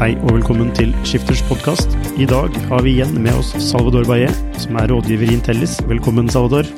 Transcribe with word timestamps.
Hei 0.00 0.14
og 0.24 0.30
velkommen 0.32 0.70
til 0.72 0.94
Skifters 1.04 1.42
podkast. 1.44 1.92
I 2.16 2.24
dag 2.24 2.54
har 2.70 2.80
vi 2.86 2.94
igjen 2.94 3.18
med 3.20 3.36
oss 3.36 3.50
Salvador 3.60 4.06
Baye, 4.08 4.30
som 4.56 4.78
er 4.80 4.88
rådgiver 4.88 5.28
i 5.28 5.34
Intellis. 5.36 5.74
Velkommen, 5.90 6.30
Salvador. 6.32 6.70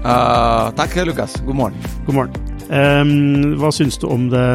Uh, 0.00 0.70
takk, 0.78 0.94
Lukas. 1.04 1.34
God 1.44 1.58
morgen. 1.58 1.90
God 2.06 2.16
morgen. 2.16 2.38
Um, 2.72 3.58
hva 3.60 3.68
syns 3.76 4.00
du 4.00 4.06
om 4.08 4.30
det 4.32 4.46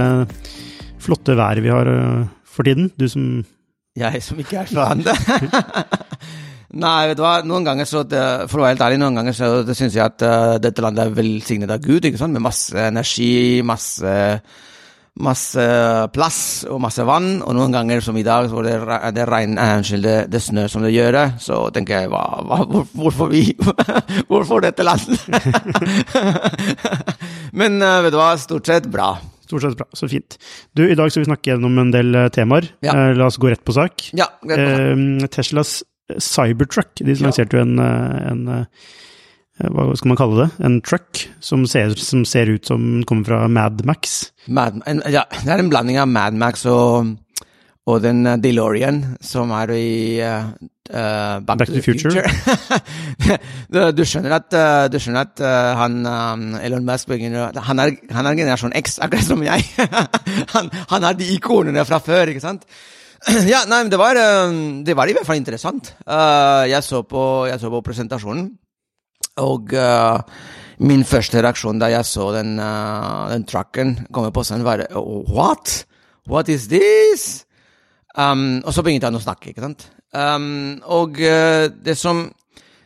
flotte 1.06 1.36
været 1.38 1.62
vi 1.62 1.70
har 1.70 1.92
uh, 1.94 2.26
for 2.42 2.66
tiden? 2.66 2.90
Du 2.98 3.06
som 3.06 3.46
Jeg 3.94 4.24
som 4.26 4.42
ikke 4.42 4.64
er 4.64 4.74
fra 4.74 4.88
landet? 4.90 5.94
Nei, 6.82 6.98
vet 7.12 7.22
du 7.22 7.24
hva, 7.28 7.36
noen 7.46 7.70
ganger 7.70 7.86
så 7.86 8.02
det, 8.02 8.26
For 8.50 8.64
å 8.64 8.66
være 8.66 8.80
helt 8.80 8.86
ærlig, 8.88 9.02
noen 9.04 9.22
ganger 9.22 9.38
så 9.38 9.54
syns 9.78 9.94
jeg 9.94 10.08
at 10.08 10.26
uh, 10.26 10.58
dette 10.58 10.82
landet 10.82 11.06
er 11.06 11.16
velsignet 11.22 11.78
av 11.78 11.86
Gud, 11.86 12.02
ikke 12.02 12.18
sant? 12.18 12.34
med 12.34 12.50
masse 12.50 12.82
energi, 12.82 13.62
masse 13.62 14.18
masse 15.24 15.64
plass 16.16 16.40
og 16.70 16.82
masse 16.84 17.04
vann, 17.08 17.42
og 17.46 17.56
noen 17.58 17.74
ganger 17.76 18.04
som 18.04 18.18
i 18.20 18.26
dag, 18.26 18.50
hvor 18.52 18.66
det, 18.66 18.78
det, 19.16 19.26
regn, 19.30 19.58
det, 20.04 20.16
det 20.32 20.42
snør 20.44 20.72
som 20.72 20.86
det 20.86 20.94
gjør, 20.94 21.20
så 21.42 21.64
tenker 21.74 22.04
jeg 22.04 22.12
hva, 22.12 22.24
hva, 22.48 22.62
hvor, 22.70 22.88
hvorfor 22.98 23.32
vi 23.32 23.44
Hvorfor 24.32 24.64
dette 24.64 24.86
landet? 24.86 25.20
Men 27.60 27.80
vet 27.82 28.14
du 28.14 28.20
hva, 28.20 28.34
stort 28.40 28.70
sett 28.70 28.90
bra. 28.92 29.14
Stort 29.46 29.66
sett 29.66 29.78
bra, 29.80 29.88
så 29.98 30.10
fint. 30.12 30.38
Du, 30.78 30.86
I 30.86 30.98
dag 30.98 31.12
skal 31.12 31.26
vi 31.26 31.30
snakke 31.30 31.54
gjennom 31.54 31.80
en 31.82 31.94
del 31.94 32.18
temaer. 32.34 32.72
Ja. 32.86 32.96
La 33.18 33.28
oss 33.28 33.40
gå 33.42 33.52
rett 33.52 33.64
på 33.68 33.76
sak. 33.76 34.10
Ja, 34.18 34.30
rett 34.48 34.66
på 34.66 34.74
sak. 34.74 34.86
Eh, 34.88 35.32
Teslas 35.36 35.78
Cybertruck, 36.20 36.94
de 37.00 37.16
lanserte 37.22 37.60
jo 37.60 37.64
en, 37.64 37.80
en 37.80 38.44
hva 39.70 39.92
skal 39.98 40.12
man 40.12 40.20
kalle 40.20 40.46
det, 40.46 40.50
en 40.66 40.80
truck 40.86 41.26
som 41.44 41.66
ser, 41.70 41.94
som 42.00 42.24
ser 42.26 42.50
ut 42.50 42.66
som 42.66 42.82
den 42.82 43.06
kommer 43.08 43.28
fra 43.30 43.48
Mad 43.52 43.84
Max. 43.86 44.32
Mad, 44.48 44.82
en, 44.90 45.04
ja, 45.12 45.26
det 45.30 45.52
er 45.52 45.62
en 45.62 45.72
blanding 45.72 46.00
av 46.02 46.10
Mad 46.10 46.38
Max 46.40 46.66
og, 46.70 47.12
og 47.86 48.02
den 48.04 48.24
DeLorean 48.42 49.04
som 49.26 49.54
er 49.56 49.74
i 49.76 49.90
uh, 50.22 51.42
Back, 51.46 51.60
Back, 51.60 51.68
to 51.70 51.76
the 51.78 51.82
Future. 51.82 52.24
du, 53.74 53.80
du, 53.96 54.04
skjønner 54.08 54.38
at, 54.40 54.50
uh, 54.56 54.86
du 54.92 54.98
skjønner 55.02 55.28
at 55.28 55.44
uh, 55.44 55.74
han 55.80 56.00
um, 56.06 56.48
Elon 56.62 56.88
Musk 56.88 57.12
begynner 57.12 57.62
han 57.68 57.84
er, 57.84 57.94
han 58.16 58.30
er 58.30 58.40
generasjon 58.40 58.76
X, 58.82 58.98
akkurat 59.04 59.28
som 59.28 59.46
jeg. 59.46 59.68
han, 60.56 60.72
han 60.96 61.08
har 61.10 61.20
de 61.20 61.30
ikonene 61.36 61.86
fra 61.88 62.02
før, 62.04 62.34
ikke 62.34 62.44
sant? 62.44 62.66
ja, 63.52 63.62
nei, 63.70 63.84
men 63.84 63.94
det 63.94 64.02
var, 64.02 64.18
det 64.82 64.98
var 64.98 65.10
i 65.10 65.14
hvert 65.14 65.28
fall 65.28 65.38
interessant. 65.38 65.94
jeg, 66.02 66.82
så 66.82 67.04
på, 67.06 67.46
jeg 67.52 67.62
så 67.62 67.70
på 67.70 67.84
presentasjonen. 67.86 68.50
Og 69.42 69.74
uh, 69.78 70.22
min 70.82 71.06
første 71.08 71.42
reaksjon 71.42 71.82
da 71.82 71.92
jeg 71.94 72.08
så 72.08 72.32
den, 72.38 72.56
uh, 72.62 73.30
den 73.32 73.46
trucken 73.50 73.96
komme 74.14 74.34
på 74.34 74.46
scenen, 74.48 74.66
var 74.68 74.86
What? 75.30 75.82
What 76.30 76.50
is 76.50 76.68
this? 76.72 77.46
Um, 78.16 78.62
og 78.66 78.74
så 78.76 78.84
begynte 78.84 79.08
han 79.10 79.18
å 79.18 79.24
snakke, 79.24 79.52
ikke 79.52 79.64
sant. 79.64 79.88
Um, 80.12 80.82
og 80.92 81.20
uh, 81.24 81.70
det 81.72 81.98
som 81.98 82.30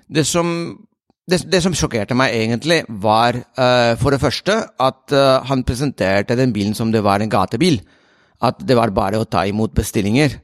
Det 0.05 0.21
som 0.21 0.77
det, 1.25 1.39
det, 1.49 1.63
som 1.63 1.73
sjokkerte 1.73 2.13
meg 2.13 2.35
egentlig, 2.37 2.83
var 3.01 3.33
uh, 3.57 3.97
for 3.97 4.13
det 4.13 4.21
første 4.21 4.59
at 4.77 5.13
uh, 5.15 5.41
han 5.49 5.63
presenterte 5.65 6.37
den 6.37 6.53
bilen 6.53 6.75
som 6.77 6.91
det 6.93 7.01
var 7.01 7.23
en 7.23 7.31
gatebil. 7.31 7.79
At 8.45 8.61
det 8.61 8.77
var 8.77 8.93
bare 8.93 9.17
å 9.17 9.25
ta 9.25 9.41
imot 9.49 9.73
bestillinger. 9.73 10.37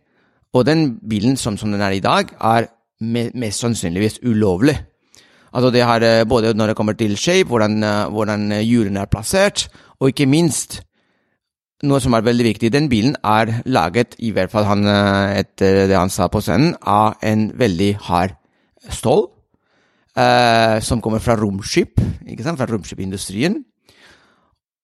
Og 0.57 0.65
den 0.65 0.95
bilen 0.97 1.37
som, 1.37 1.53
som 1.53 1.69
den 1.69 1.83
er 1.85 1.93
i 1.93 2.01
dag, 2.01 2.33
er 2.41 2.71
me 3.01 3.27
mest 3.37 3.61
sannsynligvis 3.61 4.23
ulovlig. 4.25 4.73
Altså 5.51 5.71
det 5.73 5.83
har 5.83 6.03
eh, 6.05 6.23
både 6.27 6.53
når 6.55 6.71
det 6.71 6.77
kommer 6.79 6.95
til 6.95 7.17
shape, 7.17 7.49
hvordan, 7.49 7.83
eh, 7.83 8.05
hvordan 8.11 8.51
eh, 8.51 8.63
hjulene 8.63 9.03
er 9.03 9.11
plassert, 9.11 9.67
og 9.99 10.11
ikke 10.11 10.29
minst 10.29 10.81
noe 11.83 11.99
som 11.99 12.13
er 12.13 12.23
veldig 12.23 12.45
viktig. 12.45 12.71
Den 12.71 12.89
bilen 12.89 13.15
er 13.25 13.61
laget, 13.65 14.15
i 14.19 14.31
hvert 14.31 14.51
fall 14.53 14.67
han, 14.69 14.85
etter 14.85 15.87
det 15.89 15.97
han 15.97 16.13
sa 16.13 16.27
på 16.29 16.41
scenen, 16.45 16.75
av 16.81 17.17
en 17.25 17.49
veldig 17.57 17.95
hard 18.07 18.37
stål. 18.89 19.25
Eh, 20.11 20.77
som 20.83 20.99
kommer 20.99 21.21
fra 21.23 21.37
romskip, 21.39 22.01
ikke 22.27 22.43
sant, 22.43 22.59
fra 22.59 22.67
romskipindustrien. 22.67 23.55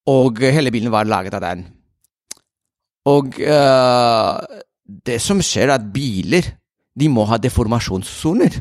Og 0.08 0.40
hele 0.40 0.72
bilen 0.72 0.92
var 0.92 1.04
laget 1.04 1.36
av 1.36 1.44
den. 1.44 1.66
Og 3.08 3.36
eh, 3.40 4.56
det 4.88 5.18
som 5.20 5.42
skjer, 5.44 5.68
er 5.68 5.76
at 5.76 5.90
biler 5.92 6.48
de 6.98 7.10
må 7.12 7.26
ha 7.28 7.36
deformasjonssoner. 7.36 8.56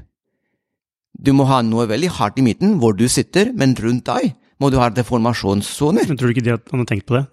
Du 1.17 1.33
må 1.33 1.47
ha 1.49 1.63
noe 1.65 1.87
veldig 1.89 2.11
hardt 2.19 2.37
i 2.37 2.45
midten, 2.45 2.77
hvor 2.81 2.93
du 2.97 3.07
sitter, 3.09 3.49
men 3.57 3.73
rundt 3.81 4.05
deg 4.09 4.35
må 4.61 4.69
du 4.73 4.77
ha 4.81 4.89
deformasjonssoner. 4.93 6.07
Men 6.09 6.19
tror 6.19 6.29
du 6.29 6.37
ikke 6.37 6.45
de 6.45 6.55
han 6.57 6.83
har 6.83 6.89
tenkt 6.89 7.07
på 7.09 7.17
det? 7.17 7.25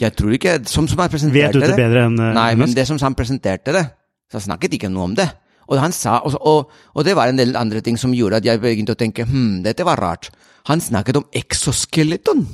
Jeg 0.00 0.16
tror 0.16 0.32
ikke, 0.32 0.56
som, 0.70 0.86
som 0.88 1.02
han 1.02 1.10
presenterte 1.12 1.58
Vet 1.58 1.58
du 1.58 1.64
det 1.66 1.76
bedre 1.76 2.06
enn 2.08 2.16
uh, 2.16 2.30
Nei, 2.32 2.52
men 2.56 2.72
det 2.72 2.86
som 2.88 2.96
han 3.02 3.16
presenterte 3.18 3.74
det, 3.76 3.84
så 4.32 4.40
snakket 4.40 4.78
ikke 4.78 4.90
noe 4.92 5.10
om 5.10 5.16
det. 5.18 5.28
Og 5.68 5.78
han 5.78 5.92
sa, 5.94 6.18
og, 6.24 6.38
og, 6.40 6.72
og, 6.94 7.04
det 7.06 7.14
var 7.16 7.30
en 7.30 7.38
del 7.38 7.54
andre 7.60 7.82
ting 7.84 7.98
som 8.00 8.14
gjorde 8.16 8.40
at 8.40 8.48
jeg 8.48 8.60
begynte 8.62 8.96
å 8.96 8.98
tenke 8.98 9.26
hm, 9.28 9.60
dette 9.66 9.84
var 9.86 10.00
rart. 10.00 10.30
Han 10.70 10.80
snakket 10.80 11.20
om 11.20 11.26
exoskeleton. 11.36 12.46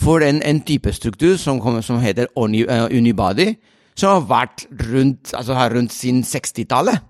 For 0.00 0.22
en, 0.22 0.40
en 0.46 0.60
type 0.62 0.90
struktur 0.94 1.38
som, 1.40 1.60
som 1.82 2.02
heter 2.02 2.30
uh, 2.34 2.86
unibody, 2.90 3.52
som 3.98 4.16
har 4.16 4.26
vært 4.30 4.66
rundt, 4.90 5.32
altså 5.34 5.56
rundt 5.70 5.94
sin 5.94 6.22
60-tallet. 6.26 7.06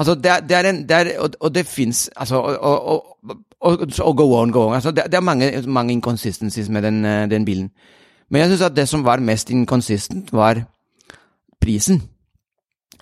Altså, 0.00 0.14
det 0.16 0.30
er, 0.32 0.40
det 0.40 0.56
er 0.56 0.68
en 0.70 0.82
det 0.88 0.96
er, 0.96 1.08
og, 1.20 1.34
og, 1.40 1.54
det 1.54 1.66
fins 1.68 2.06
altså, 2.16 2.36
og, 2.40 2.86
og, 2.88 3.16
og, 3.60 4.16
go 4.16 4.26
on, 4.38 4.52
go 4.52 4.62
on. 4.68 4.74
Altså, 4.74 4.90
det, 4.96 5.04
det 5.12 5.18
er 5.18 5.20
mange, 5.20 5.50
mange 5.66 5.92
inconsistencies 5.92 6.68
med 6.68 6.82
den, 6.82 7.04
eh, 7.04 7.30
den 7.30 7.44
bilen. 7.44 7.70
Men 8.30 8.40
jeg 8.40 8.48
syns 8.48 8.62
at 8.70 8.76
det 8.76 8.88
som 8.88 9.04
var 9.04 9.20
mest 9.20 9.50
inconsistent, 9.50 10.32
var 10.32 10.62
prisen. 11.60 12.00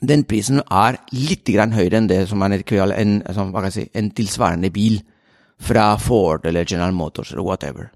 Den 0.08 0.24
prisen 0.24 0.58
er 0.58 0.98
litt 1.14 1.46
grann 1.46 1.76
høyere 1.76 2.00
enn 2.00 2.10
det 2.10 2.24
som 2.30 2.42
er 2.42 2.58
en, 2.58 3.22
en, 3.22 3.70
si, 3.70 3.86
en 3.94 4.10
tilsvarende 4.10 4.70
bil 4.74 4.98
fra 5.60 5.92
Ford 6.02 6.46
eller 6.46 6.66
General 6.66 6.94
Motors 6.94 7.30
eller 7.30 7.46
whatever. 7.46 7.92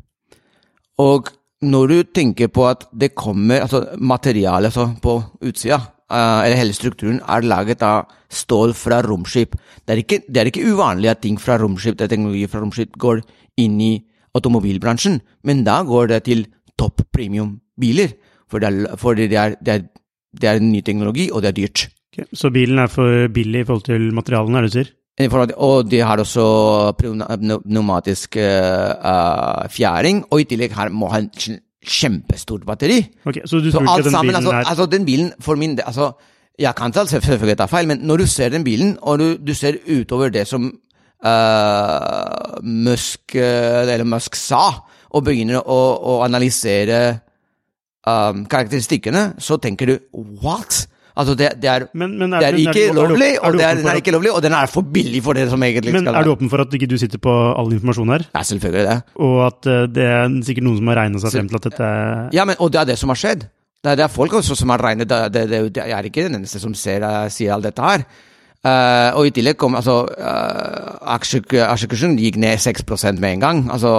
Og 0.99 1.31
når 1.63 1.87
du 1.87 2.03
tenker 2.15 2.55
på 2.55 2.69
at 2.69 2.87
det 3.01 3.15
kommer 3.15 3.67
altså 3.67 3.85
materialet 3.99 4.71
altså, 4.71 4.89
på 5.03 5.23
utsida 5.43 5.81
eller 6.13 6.59
hele 6.59 6.77
strukturen, 6.77 7.21
er 7.25 7.47
laget 7.47 7.83
av 7.87 8.11
stål 8.33 8.75
fra 8.77 9.03
romskip. 9.05 9.57
Det 9.85 9.95
er 9.95 10.03
ikke, 10.03 10.21
det 10.29 10.41
er 10.41 10.51
ikke 10.51 10.67
uvanlig 10.73 11.11
at 11.13 11.23
ting 11.25 11.39
fra 11.41 11.59
romskip, 11.61 11.99
teknologi 12.01 12.47
fra 12.51 12.63
romskip 12.63 12.97
går 13.01 13.23
inn 13.63 13.81
i 13.81 13.93
automobilbransjen, 14.37 15.21
men 15.45 15.65
da 15.65 15.83
går 15.85 16.13
det 16.15 16.23
til 16.29 16.47
topp 16.81 17.05
premium-biler. 17.13 18.15
For, 18.49 18.61
det 18.61 18.69
er, 18.69 18.97
for 19.01 19.17
det, 19.17 19.29
er, 19.33 19.57
det, 19.61 19.75
er, 19.75 19.85
det 20.41 20.49
er 20.49 20.65
ny 20.65 20.81
teknologi, 20.85 21.31
og 21.33 21.45
det 21.45 21.53
er 21.53 21.59
dyrt. 21.61 21.87
Okay. 22.13 22.29
Så 22.37 22.51
bilen 22.53 22.81
er 22.81 22.91
for 22.93 23.29
billig 23.33 23.63
i 23.63 23.69
forhold 23.69 23.87
til 23.89 24.11
materialene, 24.13 24.59
er 24.59 24.67
det 24.67 24.73
du 24.73 24.79
sier? 24.81 24.93
Og 25.61 25.91
de 25.91 26.01
har 26.01 26.21
også 26.21 26.45
pneumatisk 26.99 28.37
uh, 28.41 29.69
fjæring, 29.69 30.25
og 30.31 30.41
i 30.41 30.49
tillegg 30.49 30.73
har, 30.77 30.89
må 30.89 31.11
ha 31.13 31.21
en 31.21 31.31
kjempestort 31.83 32.67
batteri. 32.67 33.01
Okay, 33.27 33.43
så 33.47 33.59
du 33.59 33.71
tror 33.71 33.87
så 33.87 33.97
ikke 33.97 34.05
den 34.09 34.15
sammen, 34.15 34.31
bilen 34.31 34.37
altså, 34.37 34.53
er 34.53 34.71
altså, 34.71 34.87
den 34.87 35.05
bilen, 35.07 35.33
for 35.41 35.55
min 35.59 35.77
del 35.77 35.85
altså, 35.87 36.13
Jeg 36.59 36.75
kan 36.77 36.93
selvfølgelig 36.93 37.57
ta 37.59 37.67
feil, 37.67 37.89
men 37.89 37.99
når 37.99 38.17
du 38.17 38.27
ser 38.27 38.49
den 38.49 38.65
bilen, 38.65 38.99
og 39.03 39.19
du, 39.19 39.37
du 39.47 39.55
ser 39.55 39.81
utover 39.89 40.29
det 40.29 40.47
som 40.47 40.67
uh, 41.27 42.63
Musk, 42.63 43.35
eller 43.35 44.05
Musk 44.05 44.37
sa, 44.37 44.85
og 45.11 45.25
begynner 45.25 45.61
å, 45.65 45.81
å 45.97 46.19
analysere 46.25 47.19
um, 48.07 48.45
karakteristikkene, 48.45 49.33
så 49.39 49.57
tenker 49.57 49.87
du 49.87 49.99
what? 50.45 50.87
Altså, 51.17 51.35
det, 51.37 51.49
det 51.61 51.69
er, 51.69 51.85
Men, 51.95 52.15
men 52.19 52.33
er, 52.33 52.41
det 52.41 52.49
er 52.49 52.59
ikke 52.63 52.85
er 52.89 52.93
du- 52.95 53.01
lovlig, 53.03 53.31
og 53.43 53.53
det 53.59 53.65
er, 53.67 53.75
den 53.81 53.87
er 53.93 53.99
ikke 54.01 54.15
lovlig, 54.15 54.31
og 54.33 54.43
den 54.43 54.53
er 54.57 54.67
for 54.73 54.83
billig 54.95 55.23
for 55.23 55.37
det 55.37 55.49
som 55.51 55.63
egentlig 55.63 55.93
Men 55.93 56.07
skal 56.07 56.15
er 56.21 56.25
du 56.25 56.33
åpen 56.33 56.49
for 56.53 56.63
at 56.65 56.73
ikke 56.79 56.89
du 56.89 56.97
sitter 57.01 57.21
på 57.21 57.35
all 57.59 57.73
informasjon 57.77 58.09
her? 58.15 58.25
Ja, 58.35 58.43
selvfølgelig 58.49 58.85
det. 58.89 58.97
Og 59.21 59.35
at 59.47 59.67
eh, 59.69 59.83
det 59.93 60.07
er 60.09 60.39
sikkert 60.49 60.65
noen 60.69 60.79
som 60.81 60.89
har 60.93 61.01
regna 61.03 61.21
seg 61.21 61.35
frem 61.37 61.51
til 61.53 61.61
at 61.61 61.69
dette 61.71 61.91
Ja, 62.39 62.47
men, 62.49 62.57
og 62.59 62.73
det 62.73 62.81
er 62.81 62.91
det 62.95 62.99
som 63.03 63.13
har 63.13 63.21
skjedd. 63.21 63.45
Det 63.83 63.91
er, 63.93 63.97
det 63.99 64.11
folk 64.15 64.33
også 64.39 64.55
som 64.57 64.71
har 64.71 64.79
regnet 64.79 65.09
det, 65.11 65.21
det, 65.35 65.43
det, 65.51 65.61
det, 65.75 65.85
Jeg 65.91 65.99
er 65.99 66.07
ikke 66.07 66.29
den 66.29 66.39
eneste 66.39 66.61
som 66.63 66.73
ser, 66.79 67.03
eh, 67.03 67.29
sier 67.35 67.53
alt 67.57 67.67
dette 67.69 67.83
her. 67.83 68.05
Eh, 68.63 69.11
og 69.19 69.27
i 69.27 69.33
tillegg 69.35 69.57
kom 69.59 69.75
altså 69.75 70.05
uh, 70.07 71.15
Aksjekursen 71.17 72.13
gikk 72.15 72.37
ned 72.39 72.61
6% 72.63 73.19
med 73.19 73.35
en 73.35 73.43
gang. 73.43 73.63
Altså, 73.75 73.91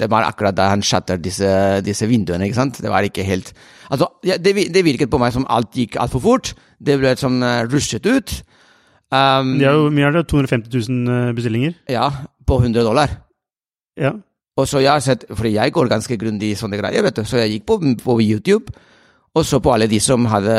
det 0.00 0.08
var 0.08 0.24
akkurat 0.24 0.56
da 0.56 0.70
han 0.72 0.80
shatter 0.82 1.20
disse, 1.20 1.50
disse 1.84 2.08
vinduene, 2.08 2.48
ikke 2.48 2.56
sant. 2.56 2.80
Det 2.80 2.88
var 2.88 3.04
ikke 3.04 3.26
helt 3.28 3.52
Altså, 3.90 4.08
ja, 4.24 4.36
det, 4.36 4.54
det 4.72 4.84
virket 4.84 5.10
på 5.12 5.20
meg 5.20 5.32
som 5.32 5.46
alt 5.48 5.76
gikk 5.76 5.96
altfor 6.00 6.24
fort. 6.24 6.54
Det 6.80 6.96
ble 7.00 7.14
som 7.20 7.36
uh, 7.44 7.68
rushet 7.68 8.08
ut. 8.08 8.32
Um, 9.12 9.54
det 9.60 9.68
er 9.68 9.76
jo 9.76 9.92
mye 9.92 10.08
er 10.08 10.16
det 10.16 10.26
250 10.28 10.72
000 10.88 11.36
bestillinger. 11.36 11.76
Ja, 11.88 12.08
på 12.48 12.60
100 12.60 12.84
dollar. 12.84 13.12
Ja. 13.96 14.12
Og 14.56 14.68
så 14.68 14.80
jeg 14.80 14.92
har 14.92 15.04
sett, 15.04 15.24
fordi 15.28 15.54
jeg 15.54 15.72
går 15.72 15.88
ganske 15.88 16.16
grundig 16.20 16.52
i 16.52 16.58
sånne 16.58 16.80
greier, 16.80 17.04
vet 17.04 17.16
du, 17.16 17.24
så 17.28 17.40
jeg 17.40 17.58
gikk 17.58 17.68
på, 17.68 17.80
på 18.02 18.20
YouTube 18.24 18.72
og 19.34 19.44
så 19.46 19.60
på 19.62 19.72
alle 19.74 19.86
de 19.90 19.98
som 20.00 20.24
hadde 20.26 20.54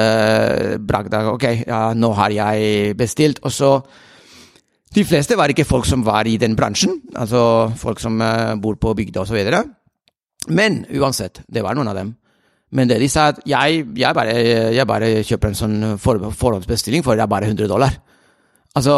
brakt 0.87 1.09
deg, 1.11 1.25
ok, 1.33 1.45
ja, 1.67 1.93
nå 1.97 2.11
har 2.15 2.29
jeg 2.31 2.95
bestilt, 2.97 3.39
og 3.43 3.51
så 3.51 3.71
De 4.89 5.03
fleste 5.05 5.35
var 5.37 5.51
ikke 5.53 5.67
folk 5.69 5.85
som 5.85 6.01
var 6.01 6.25
i 6.25 6.37
den 6.41 6.55
bransjen, 6.57 6.95
altså 7.13 7.69
folk 7.77 7.99
som 8.01 8.15
eh, 8.25 8.55
bor 8.57 8.73
på 8.81 8.95
bygda 8.97 9.21
osv. 9.21 9.37
Men 10.49 10.79
uansett, 10.97 11.43
det 11.45 11.61
var 11.61 11.75
noen 11.77 11.91
av 11.91 11.95
dem. 11.99 12.15
Men 12.73 12.87
det 12.89 12.97
de 13.01 13.07
sa, 13.09 13.27
at 13.29 13.43
jeg, 13.45 13.83
jeg, 13.95 14.15
bare, 14.17 14.33
jeg 14.73 14.87
bare 14.89 15.11
kjøper 15.21 15.47
en 15.51 15.55
sånn 15.59 15.77
for, 16.01 16.17
forhåndsbestilling 16.33 17.05
for 17.05 17.13
det 17.13 17.21
er 17.21 17.29
bare 17.29 17.45
100 17.51 17.69
dollar. 17.69 17.99
Altså 18.73 18.97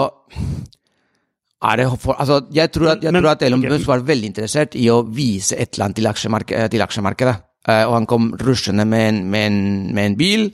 det 1.78 1.86
for, 2.02 2.16
altså, 2.18 2.40
jeg 2.56 2.72
tror 2.72 2.94
at, 2.96 3.04
jeg 3.04 3.12
Men- 3.14 3.22
tror 3.22 3.32
at 3.36 3.44
Elon. 3.44 3.62
Musk 3.70 3.88
var 3.88 4.00
veldig 4.08 4.28
interessert 4.32 4.76
i 4.76 4.88
å 4.90 5.02
vise 5.06 5.56
et 5.60 5.74
eller 5.76 5.86
annet 5.90 5.96
til, 6.00 6.08
aksjemarke- 6.08 6.70
til 6.72 6.82
aksjemarkedet. 6.82 7.36
Eh, 7.68 7.84
og 7.86 7.94
han 7.94 8.06
kom 8.10 8.32
rushende 8.42 8.86
med 8.90 9.08
en, 9.10 9.20
med, 9.30 9.46
en, 9.52 9.94
med 9.94 10.06
en 10.12 10.16
bil. 10.18 10.48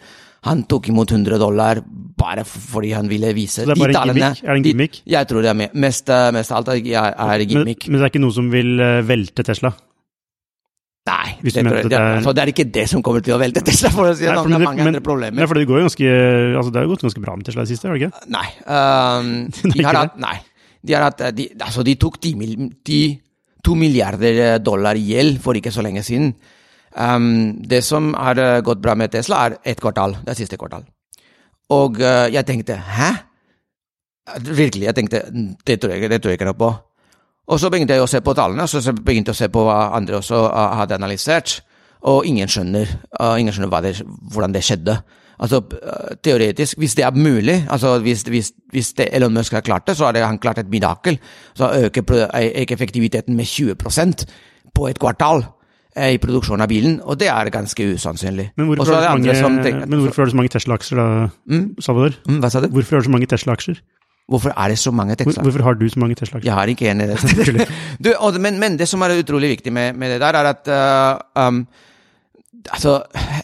Han 0.47 0.63
tok 0.69 0.89
imot 0.91 1.11
100 1.11 1.39
dollar 1.39 1.79
bare 2.17 2.43
fordi 2.47 2.91
han 2.95 3.07
ville 3.09 3.29
vise 3.35 3.63
Så 3.63 3.67
det 3.67 3.75
er 3.77 3.93
bare 3.93 3.93
de 3.93 3.97
en 3.97 4.15
gimmick? 4.15 4.43
Er 4.43 4.53
det 4.53 4.57
en 4.57 4.63
De- 4.63 5.13
Jeg 5.13 5.27
tror 5.27 5.41
det 5.43 5.49
er 5.51 5.57
me- 5.59 5.69
mest, 5.73 6.09
eh, 6.09 6.31
mest 6.31 6.51
alt 6.51 6.67
er, 6.69 6.79
er 6.83 7.43
gimmick. 7.45 7.87
men 7.87 7.99
det 7.99 8.05
er 8.05 8.11
ikke 8.11 8.21
noe 8.23 8.33
som 8.35 8.49
vil 8.51 8.79
eh, 8.79 9.01
velte 9.07 9.43
Tesla? 9.43 9.73
Nei, 11.07 11.37
det, 11.39 11.53
det, 11.53 11.63
det 11.87 11.95
er, 11.95 12.17
altså, 12.17 12.33
det 12.35 12.41
er 12.43 12.49
ikke 12.51 12.65
det 12.75 12.83
som 12.91 13.01
kommer 13.05 13.21
til 13.23 13.31
å 13.31 13.39
velte 13.39 13.61
Tesla, 13.63 13.87
for 13.95 14.09
å 14.09 14.15
si 14.17 14.25
Nei, 14.27 14.33
sånn. 14.35 14.41
for- 14.43 14.49
Det 14.51 14.57
er 14.59 14.65
mange 14.65 14.83
men- 14.83 14.87
andre 14.91 15.01
problemer. 15.05 15.39
Nei, 15.39 15.45
for 15.47 15.55
det 15.55 15.67
går 15.69 15.79
ganske 15.85 16.09
Altså, 16.57 16.71
det 16.73 16.75
har 16.81 16.83
jo 16.83 16.91
gått 16.95 17.05
ganske 17.07 17.21
bra 17.23 17.35
med 17.37 17.45
Tesla 17.47 17.61
i 17.61 17.65
det 17.65 17.71
siste, 17.71 17.87
har 17.87 17.95
det 17.95 18.01
ikke? 18.01 18.27
Nei. 18.27 18.47
er 18.67 19.71
de 19.77 19.83
har 19.87 19.95
hatt 20.01 20.17
Nei. 20.19 20.35
De 20.83 20.93
har 20.93 21.03
hatt 21.07 21.23
de, 21.35 21.47
Altså, 21.63 21.83
de 21.87 21.95
tok 21.95 22.19
10, 22.19 22.35
mil- 22.35 22.71
10, 22.83 23.21
2 23.63 23.75
milliarder 23.75 24.59
dollar 24.59 24.95
i 24.99 25.05
gjeld 25.13 25.39
for 25.43 25.53
ikke 25.55 25.71
så 25.71 25.81
lenge 25.83 26.03
siden. 26.03 26.33
Ehm, 26.97 27.61
det 27.69 27.81
som 27.85 28.13
har 28.13 28.37
eh, 28.37 28.61
gått 28.61 28.81
bra 28.81 28.95
med 28.95 29.11
Tesla, 29.11 29.45
er 29.45 29.57
ett 29.63 29.81
kvartal. 29.81 30.17
Det 30.23 30.33
er 30.33 30.39
siste 30.39 30.57
kvartal. 30.57 30.85
Og 31.69 31.99
uh, 31.99 32.27
jeg 32.31 32.45
tenkte 32.47 32.77
hæ? 32.79 33.09
Virkelig, 34.39 34.85
jeg 34.85 34.95
tenkte 34.95 35.19
det 35.67 35.75
tror 35.81 35.91
jeg, 35.93 36.09
det 36.09 36.21
tror 36.21 36.31
jeg 36.31 36.39
ikke 36.39 36.47
noe 36.47 36.59
på. 36.59 36.69
Og 37.47 37.59
så 37.59 37.69
begynte 37.71 37.95
jeg 37.95 38.03
å 38.03 38.07
se 38.07 38.21
på 38.23 38.33
tallene, 38.35 38.63
og 38.63 38.69
så 38.71 38.93
begynte 38.95 39.33
jeg 39.33 39.35
å 39.35 39.39
se 39.41 39.49
på 39.51 39.63
hva 39.67 39.75
andre 39.97 40.21
også 40.21 40.39
eh, 40.47 40.75
hadde 40.79 40.95
analysert. 40.95 41.57
Og 42.07 42.27
ingen 42.29 42.47
skjønner, 42.47 42.87
uh, 43.19 43.35
ingen 43.35 43.53
skjønner 43.53 43.83
det, 43.83 43.93
hvordan 44.31 44.55
det 44.55 44.63
skjedde. 44.63 44.95
Altså, 45.43 45.59
teoretisk, 46.23 46.79
hvis 46.81 46.95
det 46.97 47.03
er 47.05 47.13
mulig, 47.13 47.59
altså 47.69 47.97
hvis, 48.01 48.23
hvis, 48.25 48.51
hvis 48.73 48.93
Elon 49.05 49.35
Musk 49.35 49.53
har 49.53 49.61
klart 49.61 49.85
det, 49.85 49.93
så 49.97 50.07
har 50.07 50.17
han 50.23 50.39
klart 50.39 50.63
et 50.63 50.71
mirakel. 50.71 51.19
Så 51.53 51.67
øker, 51.83 52.01
øker 52.23 52.73
effektiviteten 52.73 53.35
med 53.35 53.45
20% 53.45 54.25
på 54.73 54.87
et 54.87 54.99
kvartal 54.99 55.43
i 55.97 56.17
produksjonen 56.21 56.61
av 56.65 56.69
bilen, 56.71 56.97
og 57.03 57.17
det 57.19 57.27
er 57.33 57.49
ganske 57.53 57.85
usannsynlig. 57.95 58.51
Men 58.57 58.67
hvorfor, 58.69 58.93
er 58.93 59.01
det 59.01 59.11
mange, 59.41 59.63
tenker- 59.65 59.87
men 59.87 59.99
hvorfor 60.05 60.21
er 60.21 60.25
det 60.29 60.33
så 60.35 60.37
mange 60.39 60.53
Tesla-aksjer 60.53 60.99
da, 61.01 61.05
Salvador? 61.81 62.17
Mm, 62.27 62.39
Hva 62.43 62.51
sa 62.53 62.61
du? 62.61 62.67
Hvorfor 62.69 62.95
er 62.97 62.99
det 63.01 63.07
så 63.09 63.13
mange 63.15 63.27
Tesla-aksjer? 63.33 63.81
Hvorfor 64.27 64.51
er 64.57 64.67
det 64.73 64.77
så 64.77 64.91
mange 64.91 65.15
Tesla? 65.15 65.43
hvorfor 65.43 65.63
har 65.63 65.73
du 65.79 65.85
så 65.89 65.99
mange 66.03 66.15
Tesla-aksjer? 66.19 66.45
Jeg 66.49 66.53
har 66.53 66.67
ikke 66.67 66.89
en 66.91 67.01
i 67.01 67.07
det. 67.07 67.17
du, 68.03 68.11
det- 68.11 68.41
men, 68.41 68.59
men 68.59 68.77
det 68.77 68.87
som 68.87 69.01
er 69.01 69.15
utrolig 69.21 69.49
viktig 69.57 69.73
med, 69.73 69.95
med 69.95 70.11
det 70.11 70.19
der, 70.21 70.35
er 70.35 70.49
at 70.51 70.67
uh, 70.67 71.47
um, 71.47 71.61
altså, 72.73 72.97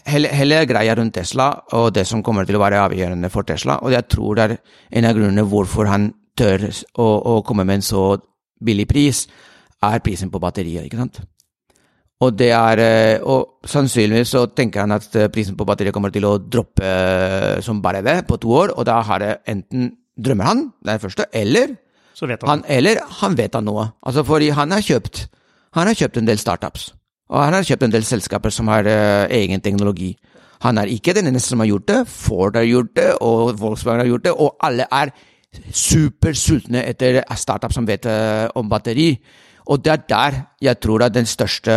hele, 0.06 0.28
hele 0.28 0.60
greia 0.66 0.94
rundt 0.98 1.14
Tesla, 1.14 1.48
og 1.72 1.94
det 1.94 2.06
som 2.06 2.22
kommer 2.22 2.44
til 2.44 2.56
å 2.58 2.62
være 2.62 2.82
avgjørende 2.84 3.30
for 3.32 3.42
Tesla, 3.48 3.78
og 3.82 3.92
jeg 3.96 4.06
tror 4.12 4.34
det 4.38 4.44
er 4.50 4.56
en 5.00 5.08
av 5.08 5.16
grunnene 5.16 5.46
hvorfor 5.48 5.88
han 5.90 6.12
tør 6.36 6.68
å, 6.98 7.06
å 7.38 7.42
komme 7.46 7.64
med 7.64 7.80
en 7.80 7.86
så 7.86 8.04
billig 8.64 8.86
pris, 8.90 9.24
er 9.84 10.00
prisen 10.04 10.30
på 10.32 10.40
batterier, 10.40 10.84
ikke 10.86 10.96
sant? 11.00 11.20
Og 12.24 12.32
det 12.38 12.50
er 12.54 12.80
eh, 12.80 13.22
Og 13.22 13.68
sannsynligvis 13.68 14.34
så 14.34 14.46
tenker 14.56 14.84
han 14.84 14.96
at 14.96 15.08
eh, 15.18 15.30
prisen 15.32 15.56
på 15.58 15.66
batteriet 15.68 15.94
kommer 15.94 16.12
til 16.14 16.26
å 16.28 16.38
droppe 16.38 16.84
eh, 16.84 17.60
som 17.64 17.82
bare 17.84 18.02
det 18.04 18.22
på 18.28 18.38
to 18.40 18.52
år, 18.54 18.74
og 18.78 18.86
da 18.88 19.00
har 19.04 19.22
det 19.22 19.32
enten 19.50 19.92
drømmer 20.14 20.46
han, 20.46 20.66
det 20.80 20.92
er 20.92 20.98
det 20.98 21.02
første, 21.02 21.26
eller 21.32 21.74
Så 22.14 22.28
vet 22.30 22.42
han. 22.42 22.50
han, 22.50 22.64
eller 22.70 23.00
han 23.20 23.36
vet 23.36 23.54
han 23.54 23.66
noe. 23.66 23.88
Altså 24.06 24.22
fordi 24.24 24.52
han 24.54 24.70
har 24.70 24.84
kjøpt 24.84 25.26
Han 25.74 25.88
har 25.90 25.94
kjøpt 25.98 26.20
en 26.20 26.28
del 26.28 26.38
startups. 26.38 26.92
Og 27.34 27.40
han 27.42 27.56
har 27.56 27.64
kjøpt 27.66 27.82
en 27.82 27.90
del 27.90 28.04
selskaper 28.06 28.52
som 28.54 28.68
har 28.70 28.86
uh, 28.86 29.26
egen 29.26 29.60
teknologi. 29.60 30.12
Han 30.62 30.78
er 30.78 30.86
ikke 30.92 31.16
den 31.16 31.26
eneste 31.26 31.50
som 31.50 31.64
har 31.64 31.66
gjort 31.66 31.88
det. 31.88 31.96
Ford 32.06 32.56
har 32.56 32.62
gjort 32.62 32.92
det, 32.94 33.08
og 33.18 33.58
Volkswagen 33.58 34.04
har 34.04 34.06
gjort 34.06 34.24
det, 34.28 34.34
og 34.38 34.54
alle 34.62 34.86
er 34.86 35.10
supersultne 35.74 36.84
etter 36.86 37.24
startup 37.34 37.74
som 37.74 37.88
vet 37.90 38.06
uh, 38.06 38.46
om 38.54 38.70
batteri. 38.70 39.16
Og 39.66 39.84
det 39.84 39.92
er 39.92 40.02
der 40.08 40.42
jeg 40.62 40.80
tror 40.80 41.06
at 41.06 41.14
den 41.14 41.26
største, 41.26 41.72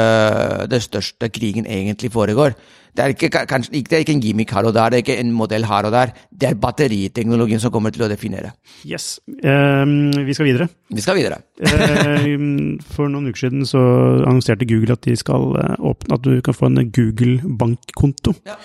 den 0.71 0.81
største 0.83 1.29
krigen 1.29 1.65
egentlig 1.65 2.11
foregår. 2.11 2.55
Det 2.97 3.03
er 3.03 3.13
ikke, 3.13 3.29
kanskje, 3.29 3.83
det 3.85 3.93
er 3.93 4.01
ikke 4.01 4.15
en 4.15 4.21
gimmick 4.21 4.51
her 4.51 4.65
og 4.65 4.73
der, 4.73 4.89
det 4.89 4.97
er 4.97 5.03
ikke 5.03 5.19
en 5.21 5.31
modell 5.37 5.65
her 5.69 5.85
og 5.85 5.91
der. 5.93 6.13
Det 6.33 6.49
er 6.49 6.57
batteriteknologien 6.57 7.61
som 7.61 7.71
kommer 7.71 7.93
til 7.93 8.07
å 8.07 8.09
definere. 8.09 8.55
Yes. 8.89 9.19
Um, 9.27 10.09
vi 10.25 10.33
skal 10.33 10.49
videre. 10.49 10.67
Vi 10.89 11.03
skal 11.05 11.19
videre. 11.19 11.37
Ehm, 11.61 12.79
for 12.95 13.11
noen 13.11 13.29
uker 13.29 13.43
siden 13.45 13.69
så 13.69 13.83
annonserte 14.25 14.65
Google 14.65 14.97
at 14.97 15.05
de 15.05 15.13
skal 15.19 15.53
eh, 15.61 15.77
åpne 15.77 16.17
at 16.17 16.25
du 16.25 16.41
kan 16.41 16.57
få 16.57 16.71
en 16.71 16.89
Google 16.89 17.55
bankkonto. 17.61 18.33
Ja. 18.49 18.57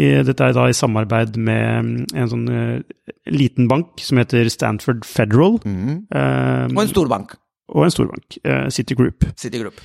Dette 0.00 0.44
er 0.44 0.54
da 0.56 0.68
i 0.70 0.76
samarbeid 0.76 1.34
med 1.40 2.06
en 2.16 2.30
sånn 2.30 2.46
eh, 2.52 3.14
liten 3.32 3.66
bank 3.68 4.00
som 4.00 4.20
heter 4.20 4.48
Stanford 4.52 5.08
Federal, 5.08 5.58
Mm. 5.64 6.04
Um, 6.12 6.76
Og 6.76 6.84
en 6.84 6.92
stor 6.92 7.08
bank. 7.08 7.34
Og 7.70 7.84
en 7.86 7.90
storbank, 7.94 8.38
eh, 8.44 8.68
City 8.70 8.94
Group. 8.98 9.24
Citigroup. 9.38 9.80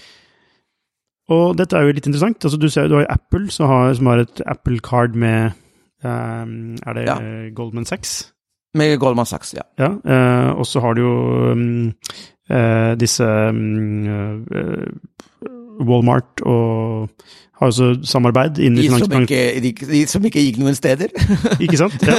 Og 1.29 1.55
dette 1.57 1.73
er 1.77 1.87
jo 1.87 1.93
litt 1.97 2.05
interessant. 2.05 2.43
Altså, 2.45 2.57
du 2.61 2.67
ser 2.69 2.87
du 2.87 2.99
har 2.99 3.05
jo 3.05 3.13
Apple 3.13 3.49
som 3.53 3.69
har, 3.71 3.93
som 3.97 4.09
har 4.11 4.21
et 4.25 4.41
Apple 4.45 4.77
Card 4.85 5.15
med 5.17 5.51
um, 6.03 6.75
Er 6.85 6.93
det 6.93 7.05
Ja. 7.07 7.17
Goldman 7.55 7.85
Sachs? 7.85 8.31
Med 8.75 8.99
Goldman 8.99 9.25
Sachs, 9.25 9.53
ja. 9.55 9.63
Ja, 9.79 9.93
eh, 10.05 10.51
og 10.53 10.65
så 10.67 10.81
har 10.83 10.93
du 10.93 11.01
jo 11.01 11.51
um, 11.51 11.93
eh, 12.49 12.95
disse 12.99 13.23
um, 13.23 14.05
eh, 14.51 14.91
Walmart 15.81 16.41
og 16.45 17.09
har 17.55 17.69
også 17.71 17.93
samarbeid 18.03 18.57
innen 18.59 18.81
De 18.81 18.89
finansbransjen. 18.89 19.61
de, 19.63 19.71
de 19.87 20.01
som 20.11 20.25
ikke 20.27 20.41
gikk 20.43 20.57
noen 20.59 20.75
steder. 20.75 21.13
Ikke 21.63 21.79
sant? 21.79 21.95
Ja. 22.03 22.17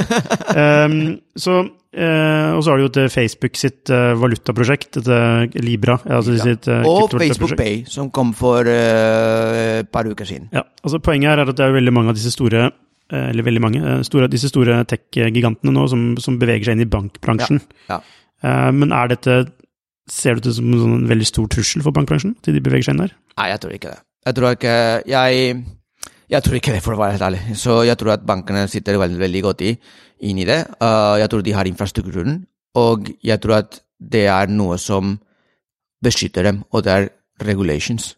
Um, 0.87 1.19
så, 1.37 1.59
uh, 1.61 2.49
og 2.55 2.63
så 2.65 2.71
har 2.73 2.79
de 2.81 2.87
jo 2.87 2.93
til 2.95 3.11
Facebook 3.13 3.59
sitt 3.59 3.91
uh, 3.93 4.15
valutaprosjekt, 4.17 4.97
dette 4.97 5.61
Libra. 5.61 5.99
Altså 6.05 6.33
Libra. 6.33 6.47
sitt 6.49 6.67
uh, 6.73 6.81
Og. 6.89 7.13
Facebook 7.21 7.53
Pay, 7.59 7.83
som 7.85 8.09
kom 8.09 8.33
for 8.37 8.65
eh, 8.65 9.83
et 9.83 9.91
par 9.93 10.09
uker 10.09 10.25
siden. 10.25 10.49
Ja, 10.57 10.65
altså 10.81 10.97
Poenget 11.05 11.29
her 11.35 11.43
er 11.45 11.53
at 11.53 11.57
det 11.57 11.65
er 11.67 11.77
veldig 11.77 11.93
mange 11.93 12.13
av 12.13 12.17
disse 12.17 12.33
store 12.33 12.65
eh, 12.67 13.29
eller 13.29 13.45
veldig 13.45 13.61
mange, 13.61 13.85
eh, 13.85 14.01
store, 14.09 14.29
disse 14.33 14.49
store 14.49 14.81
tech-gigantene 14.89 15.73
nå 15.77 15.85
som, 15.93 16.09
som 16.21 16.41
beveger 16.41 16.71
seg 16.71 16.79
inn 16.79 16.87
i 16.87 16.93
bankbransjen. 16.97 17.61
Ja, 17.93 18.01
Eh, 18.45 18.71
men 18.71 18.91
er 18.93 19.09
dette 19.09 19.37
Ser 20.07 20.37
du 20.37 20.45
det 20.47 20.55
som 20.55 20.67
en 20.71 20.83
sånn 20.83 21.07
veldig 21.09 21.27
stor 21.27 21.47
trussel 21.51 21.83
for 21.83 21.95
bankbransjen? 21.95 22.37
til 22.43 22.55
de 22.55 22.63
beveger 22.63 22.87
seg 22.87 22.95
inn 22.95 23.03
der? 23.05 23.15
Nei, 23.37 23.49
jeg 23.51 23.61
tror 23.63 23.73
ikke 23.75 23.91
det. 23.91 23.99
Jeg 24.27 24.35
tror 24.35 24.55
ikke 24.55 24.75
Jeg, 25.07 25.63
jeg 26.29 26.43
tror 26.43 26.59
ikke 26.59 26.75
det, 26.75 26.83
for 26.83 26.95
å 26.95 26.99
være 26.99 27.17
helt 27.17 27.27
ærlig. 27.27 27.41
Så 27.55 27.81
jeg 27.87 27.97
tror 27.99 28.13
at 28.15 28.25
bankene 28.27 28.67
sitter 28.71 28.99
veldig, 28.99 29.19
veldig 29.19 29.41
godt 29.43 29.63
i, 29.67 29.73
inn 30.27 30.39
i 30.39 30.47
det. 30.47 30.61
Uh, 30.81 31.15
jeg 31.21 31.29
tror 31.31 31.43
de 31.43 31.55
har 31.55 31.67
infrastrukturen, 31.67 32.45
og 32.75 33.11
jeg 33.23 33.39
tror 33.43 33.59
at 33.61 33.81
det 33.99 34.27
er 34.31 34.51
noe 34.51 34.77
som 34.77 35.17
beskytter 36.03 36.43
dem, 36.43 36.63
og 36.71 36.83
det 36.85 36.93
er 36.93 37.09
regulations. 37.43 38.15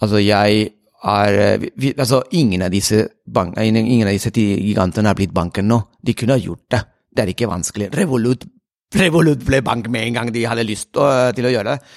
Altså, 0.00 0.18
jeg 0.18 0.70
er 1.02 1.58
vi, 1.76 1.94
Altså, 1.98 2.22
ingen 2.30 2.62
av 2.62 2.70
disse, 2.70 3.08
bank, 3.26 3.56
ingen 3.58 4.06
av 4.06 4.14
disse 4.14 4.30
gigantene 4.30 5.10
har 5.10 5.18
blitt 5.18 5.34
banken 5.34 5.66
nå. 5.68 5.80
De 6.02 6.14
kunne 6.14 6.36
ha 6.36 6.42
gjort 6.42 6.66
det. 6.70 6.82
Det 7.12 7.22
er 7.22 7.32
ikke 7.32 7.50
vanskelig. 7.50 7.90
Revolut, 7.96 8.46
Revolut 8.98 9.40
ble 9.46 9.62
bank 9.64 9.88
med 9.92 10.08
en 10.08 10.18
gang 10.18 10.32
de 10.34 10.44
hadde 10.48 10.66
lyst 10.68 10.96
å, 11.00 11.08
til 11.36 11.48
å 11.48 11.52
gjøre 11.52 11.74
det. 11.74 11.94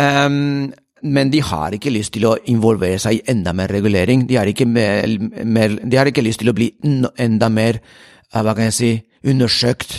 Um, 0.00 0.72
men 1.04 1.28
de 1.30 1.42
har 1.44 1.74
ikke 1.76 1.92
lyst 1.92 2.14
til 2.16 2.24
å 2.30 2.36
involvere 2.50 2.98
seg 3.02 3.18
i 3.18 3.24
enda 3.34 3.52
mer 3.56 3.72
regulering. 3.72 4.24
De 4.28 4.38
har 4.40 4.48
ikke, 4.48 4.66
mer, 4.66 5.04
mer, 5.44 5.76
de 5.84 6.00
har 6.00 6.08
ikke 6.08 6.24
lyst 6.24 6.40
til 6.40 6.50
å 6.50 6.56
bli 6.56 6.70
enda 6.82 7.50
mer 7.52 7.78
eh, 7.80 8.40
hva 8.40 8.54
kan 8.56 8.70
jeg 8.70 8.76
si, 8.78 8.90
undersøkt 9.28 9.98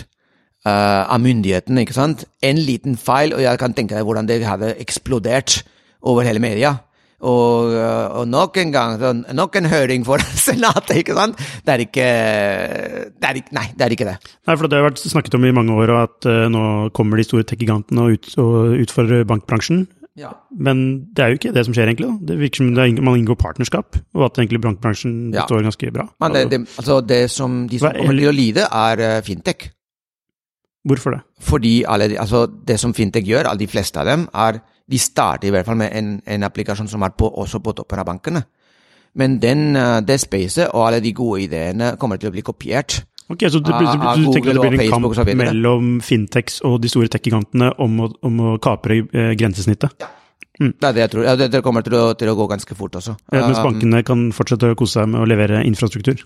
uh, 0.65 1.05
av 1.05 1.21
myndighetene, 1.21 1.85
ikke 1.85 1.97
sant? 1.97 2.25
En 2.45 2.57
liten 2.57 2.97
feil, 2.97 3.35
og 3.37 3.45
jeg 3.45 3.61
kan 3.61 3.77
tenke 3.77 3.97
deg 3.97 4.07
hvordan 4.07 4.29
det 4.29 4.41
hadde 4.45 4.73
eksplodert 4.81 5.59
over 6.05 6.25
hele 6.25 6.41
media. 6.41 6.73
Og, 7.25 7.71
eh, 7.73 8.07
og 8.19 8.27
nok 8.29 8.57
en 8.61 8.71
gang, 8.75 8.95
så 9.01 9.11
nok 9.33 9.55
en 9.57 9.65
høring 9.71 10.03
for 10.05 10.21
Senatet, 10.45 10.99
ikke 11.01 11.15
sant? 11.17 11.39
Det 11.65 11.73
er 11.73 11.83
ikke, 11.87 12.07
det 13.17 13.29
er 13.31 13.39
ikke 13.41 13.55
Nei, 13.57 13.65
det 13.73 13.85
er 13.87 13.95
ikke 13.95 14.07
det. 14.11 14.15
Nei, 14.45 14.55
for 14.59 14.69
Det 14.69 14.77
har 14.79 14.87
vært 14.89 15.01
snakket 15.01 15.37
om 15.39 15.45
i 15.49 15.53
mange 15.55 15.73
år 15.75 15.93
at 15.97 16.27
uh, 16.29 16.45
nå 16.51 16.63
kommer 16.95 17.17
de 17.19 17.25
store 17.27 17.45
tech-gigantene 17.47 18.05
og, 18.05 18.17
ut, 18.17 18.31
og 18.41 18.75
utfordrer 18.85 19.25
bankbransjen. 19.29 19.85
Ja. 20.15 20.29
Men 20.55 20.85
det 21.11 21.23
er 21.25 21.33
jo 21.33 21.39
ikke 21.41 21.51
det 21.55 21.65
som 21.67 21.73
skjer, 21.75 21.89
egentlig. 21.91 22.07
da. 22.07 22.29
Det 22.29 22.37
virker 22.39 22.61
som 22.61 22.69
det 22.77 22.83
er, 22.85 23.01
man 23.03 23.17
inngår 23.19 23.35
partnerskap, 23.41 23.97
og 24.15 24.27
at 24.29 24.37
egentlig 24.39 24.61
bankbransjen 24.63 25.15
Ja. 25.33 25.41
består 25.43 25.65
ganske 25.65 25.89
bra. 25.91 26.05
Men 26.23 26.37
det, 26.37 26.43
det, 26.53 26.61
altså 26.79 27.01
det 27.03 27.23
som, 27.33 27.65
de 27.67 27.79
som 27.81 27.89
er- 27.89 27.99
kommer 27.99 28.15
til 28.21 28.29
å 28.31 28.35
lide, 28.35 28.63
er 28.71 29.03
eh, 29.03 29.17
fintech. 29.27 29.71
Hvorfor 30.85 31.15
det? 31.15 31.21
Fordi 31.41 31.79
alle, 31.89 32.11
altså 32.21 32.45
det 32.45 32.77
som 32.79 32.93
fintech 32.93 33.25
gjør, 33.25 33.49
alle 33.49 33.63
de 33.63 33.69
fleste 33.69 33.99
av 34.01 34.05
dem, 34.09 34.27
er 34.33 34.59
de 34.85 34.99
starter 35.01 35.49
i 35.49 35.53
hvert 35.55 35.65
fall 35.65 35.79
med 35.79 35.89
en, 35.97 36.11
en 36.29 36.45
applikasjon 36.45 36.89
som 36.89 37.01
er 37.05 37.15
på, 37.17 37.29
også 37.29 37.61
på 37.65 37.73
toppen 37.73 38.01
av 38.03 38.05
bankene. 38.05 38.43
Men 39.17 39.39
den, 39.41 39.75
eh, 39.79 39.99
det 40.05 40.19
spacet 40.21 40.67
og 40.67 40.87
alle 40.87 41.01
de 41.01 41.13
gode 41.15 41.45
ideene 41.47 41.95
kommer 41.97 42.19
til 42.21 42.29
å 42.29 42.35
bli 42.35 42.43
kopiert. 42.45 42.99
Ok, 43.25 43.47
Så 43.49 43.57
du, 43.57 43.71
du, 43.71 43.85
du, 43.87 44.27
du 44.27 44.33
tenker 44.35 44.51
at 44.53 44.59
det 44.61 44.69
blir 44.69 44.83
en 44.85 44.91
kamp 44.93 45.31
mellom 45.39 45.95
fintechs 46.05 46.59
og 46.67 46.77
de 46.83 46.91
store 46.91 47.09
tech-gigantene 47.09 47.71
om, 47.81 47.97
om 48.05 48.43
å 48.51 48.53
kapre 48.61 48.99
eh, 49.01 49.33
grensesnittet? 49.39 50.05
Det 50.55 50.87
er 50.87 50.93
det 50.95 51.01
jeg 51.01 51.11
tror. 51.15 51.25
Ja, 51.25 51.33
det, 51.39 51.49
det 51.51 51.63
kommer 51.65 51.83
til 51.83 51.97
å, 51.97 52.03
til 52.15 52.29
å 52.31 52.35
gå 52.37 52.45
ganske 52.47 52.77
fort 52.77 52.95
også. 53.01 53.17
Ja, 53.33 53.47
Mens 53.47 53.59
Um, 53.59 53.71
bankene 53.71 54.03
kan 54.07 54.27
fortsette 54.35 54.69
å 54.71 54.77
kose 54.77 55.01
seg 55.01 55.09
med 55.11 55.23
å 55.23 55.27
levere 55.27 55.63
infrastruktur. 55.67 56.21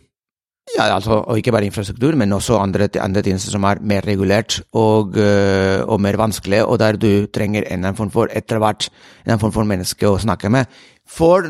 Ja, 0.78 0.86
altså, 0.96 1.12
og 1.26 1.38
ikke 1.40 1.52
bare 1.52 1.66
infrastruktur, 1.66 2.16
men 2.16 2.32
også 2.36 2.60
andre, 2.62 2.88
andre 3.02 3.22
tjenester 3.26 3.52
som 3.56 3.64
er 3.68 3.80
mer 3.82 4.06
regulert 4.08 4.60
og, 4.74 5.18
øh, 5.18 5.82
og 5.90 6.02
mer 6.02 6.16
vanskelig, 6.20 6.62
og 6.66 6.78
der 6.80 6.94
du 7.00 7.26
trenger 7.34 7.64
en 7.66 7.80
eller 7.80 7.90
annen 7.90 7.98
form 7.98 8.12
for, 8.14 8.30
etter 8.36 8.60
hvert, 8.62 8.90
en 9.26 9.32
annen 9.34 9.42
form 9.42 9.52
for 9.56 9.64
menneske 9.68 10.08
å 10.08 10.20
snakke 10.22 10.52
med. 10.54 10.70
For 11.10 11.50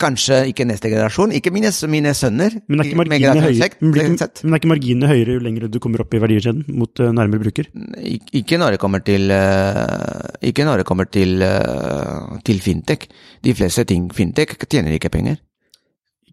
kanskje 0.00 0.40
ikke 0.50 0.64
neste 0.66 0.90
generasjon, 0.90 1.32
ikke 1.38 1.52
mine, 1.54 1.70
mine 1.90 2.12
sønner. 2.18 2.54
Men 2.68 2.80
er 2.82 2.88
ikke 2.88 2.98
marginene 2.98 3.42
høyere, 3.44 3.58
er 4.64 4.70
marginene 4.72 5.10
høyere 5.10 5.36
jo 5.36 5.42
lenger 5.44 5.68
du 5.70 5.78
kommer 5.82 6.02
opp 6.02 6.14
i 6.14 6.20
verdikjeden 6.22 6.64
mot 6.78 7.00
uh, 7.00 7.12
nærmere 7.14 7.44
bruker? 7.44 7.68
Ik- 8.02 8.32
Ikke 8.42 8.58
når 8.58 8.74
det 8.74 8.80
kommer 8.82 8.98
til 9.06 9.30
øh, 9.30 10.46
Ikke 10.50 10.64
når 10.66 10.82
det 10.82 10.86
kommer 10.86 11.04
til, 11.10 11.42
øh, 11.42 12.38
til 12.44 12.60
fintech. 12.60 13.06
De 13.44 13.54
fleste 13.54 13.84
ting 13.84 14.10
fintech 14.14 14.56
tjener 14.68 14.92
ikke 14.98 15.08
penger. 15.14 15.36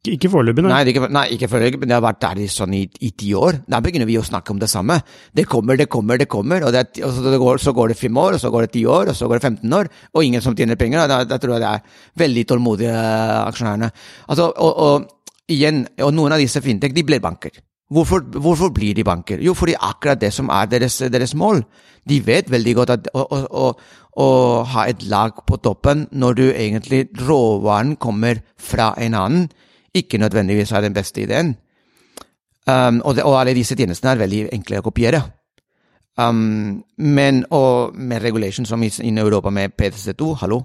Ikke, 0.02 0.16
ikke 0.16 0.30
foreløpig, 0.34 0.64
nei. 0.66 0.72
Nei, 0.72 0.90
ikke, 0.90 1.08
nei, 1.14 1.24
ikke 1.36 1.48
for 1.52 1.62
men 1.78 1.86
det 1.86 1.94
har 1.94 2.02
vært 2.02 2.22
der 2.24 2.40
i 2.42 2.48
sånn 2.50 2.72
i, 2.74 2.80
i 3.06 3.12
ti 3.14 3.28
år. 3.38 3.60
Da 3.70 3.78
begynner 3.86 4.10
vi 4.10 4.16
å 4.18 4.24
snakke 4.26 4.50
om 4.50 4.58
det 4.58 4.72
samme. 4.72 4.96
Det 5.38 5.46
kommer, 5.46 5.78
det 5.78 5.86
kommer, 5.94 6.18
det 6.18 6.26
kommer, 6.26 6.66
og, 6.66 6.74
det 6.74 7.04
og 7.06 7.14
så, 7.14 7.22
det 7.30 7.38
går, 7.38 7.62
så 7.62 7.74
går 7.78 7.94
det 7.94 8.00
fem 8.00 8.18
år, 8.18 8.34
og 8.34 8.42
så 8.42 8.50
går 8.50 8.66
det 8.66 8.72
ti 8.80 8.82
år, 8.90 9.12
og 9.14 9.20
så 9.20 9.30
går 9.30 9.38
det 9.38 9.52
15 9.52 9.78
år, 9.78 9.92
og 10.18 10.26
ingen 10.26 10.42
som 10.42 10.58
tjener 10.58 10.82
penger. 10.82 11.06
Da, 11.06 11.22
da 11.30 11.38
tror 11.38 11.54
jeg 11.54 11.62
det 11.62 11.76
er 11.76 12.02
veldig 12.24 12.46
tålmodige 12.50 12.98
eh, 12.98 13.36
aksjonærene. 13.44 13.92
Altså, 14.26 14.50
og, 14.50 14.82
og 14.88 15.54
igjen, 15.54 15.86
og 16.02 16.18
noen 16.18 16.34
av 16.34 16.42
disse 16.42 16.66
fintech, 16.66 16.98
de 16.98 17.06
blir 17.06 17.22
banker. 17.22 17.62
Hvorfor, 17.94 18.26
hvorfor 18.42 18.74
blir 18.74 18.98
de 18.98 19.06
banker? 19.06 19.38
Jo, 19.46 19.54
fordi 19.54 19.78
akkurat 19.78 20.18
det 20.18 20.34
som 20.34 20.50
er 20.50 20.66
deres, 20.72 20.98
deres 21.14 21.38
mål. 21.38 21.62
De 22.10 22.24
vet 22.26 22.50
veldig 22.50 22.80
godt 22.82 22.98
at 22.98 23.10
å, 23.14 23.28
å, 23.30 23.72
å 24.18 24.30
ha 24.74 24.90
et 24.90 25.04
lag 25.12 25.46
på 25.46 25.62
toppen 25.62 26.08
når 26.10 26.40
du 26.40 26.48
egentlig 26.50 27.10
råvaren 27.22 28.00
kommer 28.02 28.42
fra 28.58 28.96
en 28.98 29.14
annen, 29.14 29.52
ikke 29.94 30.18
nødvendigvis 30.18 30.72
er 30.72 30.82
den 30.82 30.94
beste 30.94 31.22
ideen. 31.22 31.56
Um, 32.70 33.02
og, 33.06 33.16
det, 33.16 33.24
og 33.24 33.40
alle 33.40 33.56
disse 33.58 33.76
tjenestene 33.76 34.12
er 34.14 34.22
veldig 34.22 34.42
enkle 34.54 34.80
å 34.80 34.86
kopiere. 34.86 35.22
Um, 36.20 36.84
men, 36.98 37.46
og 37.50 37.96
med 37.98 38.22
regulation 38.24 38.68
som 38.68 38.84
i, 38.84 38.92
i 39.02 39.14
Europa 39.18 39.50
med 39.50 39.74
PTC2, 39.82 40.34
hallo. 40.44 40.62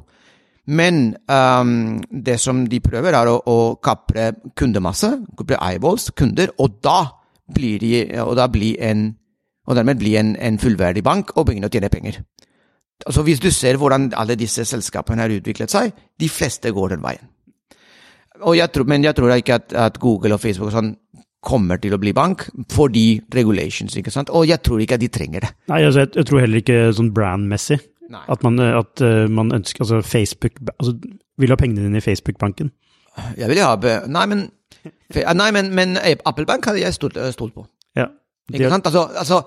Men 0.66 1.16
um, 1.30 2.02
det 2.24 2.40
som 2.40 2.64
de 2.66 2.80
prøver, 2.82 3.14
er 3.14 3.30
å, 3.30 3.38
å 3.38 3.76
kapre 3.82 4.32
kundemasse, 4.58 5.12
kapre 5.38 5.60
eyeballs, 5.62 6.10
kunder, 6.18 6.52
og 6.58 6.80
da 6.82 6.98
blir 7.54 7.78
de, 7.80 7.92
og 8.20 8.34
da 8.36 8.48
blir 8.50 8.80
en, 8.82 9.08
og 9.66 9.78
dermed 9.78 10.02
bli 10.02 10.16
en, 10.18 10.34
en 10.36 10.58
fullverdig 10.58 11.04
bank 11.06 11.36
og 11.36 11.46
begynne 11.46 11.70
å 11.70 11.72
tjene 11.72 11.90
penger. 11.92 12.20
Altså 13.06 13.22
Hvis 13.22 13.40
du 13.40 13.50
ser 13.50 13.76
hvordan 13.76 14.10
alle 14.16 14.36
disse 14.40 14.64
selskapene 14.64 15.22
har 15.22 15.32
utviklet 15.32 15.70
seg, 15.70 15.92
de 16.20 16.28
fleste 16.32 16.72
går 16.74 16.96
den 16.96 17.04
veien. 17.04 17.28
Jeg 18.56 18.72
tror, 18.74 18.86
men 18.90 19.04
jeg 19.04 19.16
tror 19.16 19.34
ikke 19.36 19.58
at, 19.60 19.72
at 19.72 19.98
Google 20.02 20.36
og 20.36 20.42
Facebook 20.42 20.70
og 20.70 20.76
sånn 20.76 20.94
kommer 21.46 21.78
til 21.78 21.94
å 21.94 22.00
bli 22.02 22.10
bank 22.16 22.48
fordi 22.74 23.20
regulations, 23.34 23.94
ikke 23.96 24.10
sant? 24.10 24.32
Og 24.34 24.48
jeg 24.48 24.58
tror 24.66 24.82
ikke 24.82 24.98
at 24.98 25.04
de 25.04 25.10
trenger 25.12 25.46
det. 25.46 25.52
Nei, 25.70 25.82
altså, 25.86 26.02
jeg, 26.04 26.12
jeg 26.18 26.28
tror 26.28 26.42
heller 26.42 26.62
ikke 26.62 26.80
sånn 26.96 27.12
brand-messig. 27.14 27.78
At 28.30 28.42
man, 28.46 28.58
eh, 28.62 28.74
at 28.78 29.02
eh, 29.02 29.24
man 29.26 29.50
ønsker 29.50 29.82
Altså, 29.82 29.98
Facebook 30.06 30.60
altså, 30.76 30.92
Vil 31.42 31.50
ha 31.50 31.56
pengene 31.58 31.88
dine 31.88 31.98
i 31.98 32.04
Facebook-banken. 32.04 32.68
Jeg 33.34 33.50
vil 33.50 33.58
ha 33.64 33.72
Nei, 34.06 34.26
men, 34.30 34.44
nei, 35.10 35.48
men, 35.56 35.72
men 35.74 35.98
Apple 35.98 36.46
Bank 36.46 36.68
hadde 36.70 36.84
jeg 36.84 36.94
stolt, 36.94 37.18
stolt 37.34 37.56
på. 37.56 37.66
Ja. 37.98 38.06
Ikke 38.52 38.70
sant? 38.70 38.86
Altså, 38.86 39.08
altså, 39.18 39.40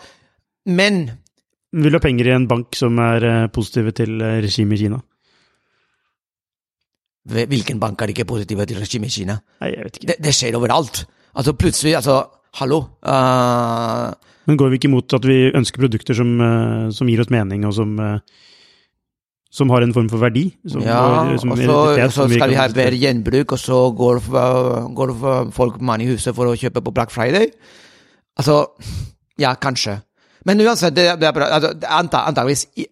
men 0.67 1.05
vil 1.71 1.93
ha 1.93 2.01
penger 2.01 2.29
i 2.29 2.33
en 2.33 2.47
bank 2.49 2.77
som 2.77 2.97
er 3.03 3.25
eh, 3.27 3.47
positive 3.53 3.93
til 3.97 4.17
eh, 4.25 4.39
regimet 4.41 4.79
i 4.79 4.85
Kina. 4.85 4.99
Hvilken 7.27 7.79
bank 7.79 8.01
er 8.01 8.07
ikke 8.13 8.25
positive 8.25 8.65
til 8.65 8.79
regimet 8.79 9.11
i 9.11 9.15
Kina? 9.21 9.39
Nei, 9.61 9.71
jeg 9.75 9.83
vet 9.85 9.97
ikke. 9.99 10.07
Det, 10.07 10.17
det 10.23 10.33
skjer 10.35 10.55
overalt. 10.59 11.05
Altså 11.35 11.53
plutselig, 11.53 11.95
altså 11.99 12.23
Hallo. 12.57 12.79
Uh, 13.05 14.09
Men 14.49 14.57
går 14.57 14.71
vi 14.71 14.79
ikke 14.79 14.87
imot 14.89 15.13
at 15.13 15.25
vi 15.27 15.51
ønsker 15.53 15.83
produkter 15.83 16.17
som, 16.17 16.31
uh, 16.41 16.89
som 16.95 17.07
gir 17.11 17.21
oss 17.21 17.29
mening, 17.29 17.65
og 17.69 17.75
som, 17.77 17.91
uh, 18.01 18.17
som 19.53 19.69
har 19.69 19.85
en 19.85 19.93
form 19.93 20.09
for 20.09 20.17
verdi? 20.23 20.47
Som, 20.67 20.81
ja, 20.81 20.97
og- 21.37 21.39
så, 21.39 22.25
skal 22.25 22.49
vi 22.49 22.55
vi 22.55 22.57
ha 22.57 22.67
bedre 22.73 22.97
gjenbruk, 22.97 23.51
og 23.53 23.59
så 23.61 23.83
går, 23.95 24.21
går 24.97 25.13
folk 25.53 25.79
mann 25.81 26.01
i 26.01 26.09
huset 26.09 26.33
for 26.35 26.49
å 26.49 26.57
kjøpe 26.57 26.81
på 26.81 26.93
Black 26.93 27.11
Friday. 27.13 27.51
Altså, 28.39 28.65
ja, 29.37 29.53
kanskje. 29.55 29.99
Men 30.45 30.61
uansett, 30.65 30.95
det, 30.95 31.19
det 31.19 31.27
er 31.27 31.33
bra. 31.35 31.45
Altså, 31.53 31.73
anta, 31.85 32.23
antageligvis 32.29 32.65
i- 32.77 32.87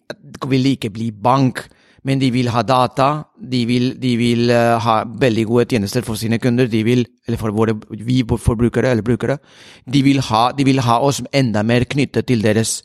vil 0.46 0.62
det 0.62 0.76
ikke 0.78 0.92
bli 0.94 1.10
bank, 1.10 1.64
men 2.08 2.20
de 2.20 2.30
vil 2.32 2.48
ha 2.48 2.62
data. 2.64 3.08
De 3.36 3.60
vil, 3.68 3.90
de 4.00 4.14
vil 4.16 4.48
uh, 4.48 4.78
ha 4.80 5.02
veldig 5.04 5.44
gode 5.50 5.66
tjenester 5.74 6.06
for 6.06 6.16
sine 6.16 6.40
kunder. 6.40 6.70
De 6.72 6.80
vil, 6.86 7.04
eller 7.28 7.40
for 7.40 7.52
våre, 7.52 7.76
vi 7.92 8.22
forbrukere 8.24 8.94
eller 8.94 9.04
brukere. 9.04 9.36
De 9.84 10.02
vil, 10.06 10.22
ha, 10.30 10.48
de 10.56 10.64
vil 10.64 10.80
ha 10.86 10.98
oss 11.04 11.20
enda 11.36 11.62
mer 11.62 11.84
knyttet 11.84 12.30
til 12.30 12.42
deres 12.44 12.80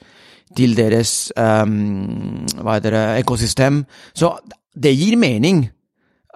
til 0.58 0.76
deres 0.78 1.32
um, 1.38 2.46
det, 2.84 2.94
ekosystem. 3.24 3.84
Så 4.14 4.36
det 4.76 4.94
gir 4.98 5.18
mening. 5.18 5.66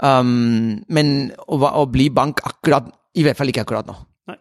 Um, 0.01 0.83
men 0.93 1.31
å, 1.47 1.57
å 1.57 1.85
bli 1.89 2.11
bank 2.13 2.43
akkurat 2.45 2.85
I 3.17 3.23
hvert 3.25 3.39
fall 3.39 3.49
ikke 3.49 3.63
akkurat 3.65 3.87
nå. 3.89 3.95
Eh, 4.29 4.37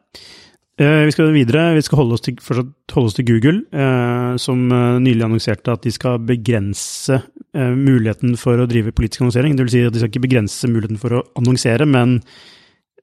Vi 0.76 1.12
skal 1.14 1.32
videre. 1.32 1.70
Vi 1.74 1.82
skal 1.86 2.02
holde 2.02 2.18
oss 2.18 2.24
til, 2.26 2.36
holde 2.44 3.08
oss 3.08 3.16
til 3.16 3.24
Google, 3.24 3.62
eh, 3.72 4.34
som 4.42 4.66
eh, 4.68 4.98
nylig 5.00 5.24
annonserte 5.24 5.72
at 5.72 5.86
de 5.86 5.92
skal 5.94 6.20
begrense 6.28 7.16
eh, 7.16 7.72
muligheten 7.72 8.36
for 8.36 8.60
å 8.60 8.68
drive 8.68 8.92
politisk 8.92 9.24
annonsering. 9.24 9.56
Det 9.56 9.64
vil 9.64 9.72
si 9.72 9.84
at 9.88 9.96
de 9.96 10.02
skal 10.02 10.12
ikke 10.12 10.26
begrense 10.26 10.68
muligheten 10.68 11.00
for 11.00 11.16
å 11.16 11.22
annonsere, 11.40 11.88
men 11.88 12.18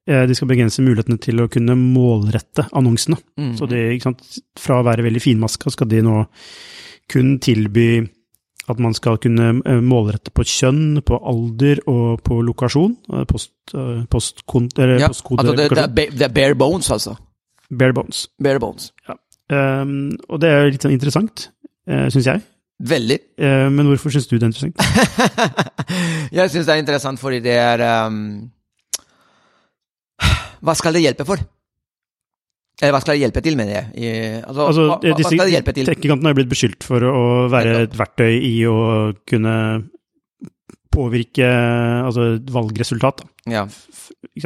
eh, 0.06 0.22
de 0.30 0.38
skal 0.38 0.52
begrense 0.54 0.86
mulighetene 0.86 1.18
til 1.26 1.42
å 1.42 1.50
kunne 1.50 1.78
målrette 1.80 2.68
annonsene. 2.78 3.18
Mm. 3.42 3.56
Så 3.58 3.70
det, 3.72 3.84
fra 4.62 4.78
å 4.78 4.86
være 4.86 5.08
veldig 5.10 5.26
finmaska, 5.26 5.74
skal 5.74 5.90
de 5.90 6.06
nå 6.06 6.20
kun 7.10 7.40
tilby 7.42 8.04
at 8.70 8.80
man 8.80 8.94
skal 8.96 9.18
kunne 9.18 9.50
eh, 9.66 9.82
målrette 9.84 10.32
på 10.32 10.46
kjønn, 10.48 11.02
på 11.04 11.18
alder 11.20 11.82
og 11.90 12.22
på 12.24 12.38
lokasjon. 12.46 12.96
eh, 13.18 13.26
Post, 13.28 13.56
eh, 13.74 14.06
postkont, 14.14 14.78
eller 14.78 15.00
Ja, 15.02 15.10
altså 15.10 15.58
det, 15.58 16.12
det 16.14 16.30
er 16.30 16.36
bare 16.38 16.56
bones, 16.56 16.92
altså. 16.94 17.18
Bare 17.72 17.96
bones. 17.96 18.26
Bare 18.44 18.62
bones. 18.62 18.92
Um, 19.52 20.14
og 20.30 20.42
det 20.44 20.50
er 20.50 20.70
litt 20.72 20.84
sånn 20.84 20.96
interessant, 20.96 21.48
uh, 21.90 22.08
syns 22.14 22.30
jeg. 22.30 22.44
Veldig. 22.84 23.20
Uh, 23.40 23.70
men 23.72 23.88
hvorfor 23.92 24.14
syns 24.14 24.28
du 24.28 24.36
det 24.36 24.44
er 24.44 24.52
interessant? 24.52 24.78
jeg 26.38 26.52
syns 26.52 26.68
det 26.68 26.76
er 26.76 26.82
interessant 26.82 27.22
fordi 27.22 27.40
det 27.46 27.56
er 27.60 27.84
um, 28.10 28.22
Hva 30.64 30.76
skal 30.80 30.96
det 30.96 31.04
hjelpe 31.06 31.28
for? 31.28 31.44
Eller 32.82 32.96
hva 32.96 33.02
skal 33.04 33.16
det 33.16 33.24
hjelpe 33.24 33.44
til, 33.46 33.56
mener 33.60 33.76
jeg? 33.78 33.90
I, 33.96 34.08
altså, 34.42 34.68
Altså, 34.68 34.86
hva, 34.90 34.98
hva 35.14 35.28
skal 35.30 35.46
det 35.46 35.54
hjelpe 35.54 35.76
til? 35.78 35.88
Tech-gigantene 35.88 36.32
har 36.32 36.38
blitt 36.40 36.52
beskyldt 36.52 36.88
for 36.88 37.06
å 37.08 37.26
være 37.54 37.84
et 37.86 37.98
verktøy 38.00 38.32
i 38.34 38.56
å 38.68 38.78
kunne 39.30 39.56
påvirke 40.94 41.48
altså, 41.50 42.34
valgresultat. 42.54 43.24
Ja, 43.50 43.66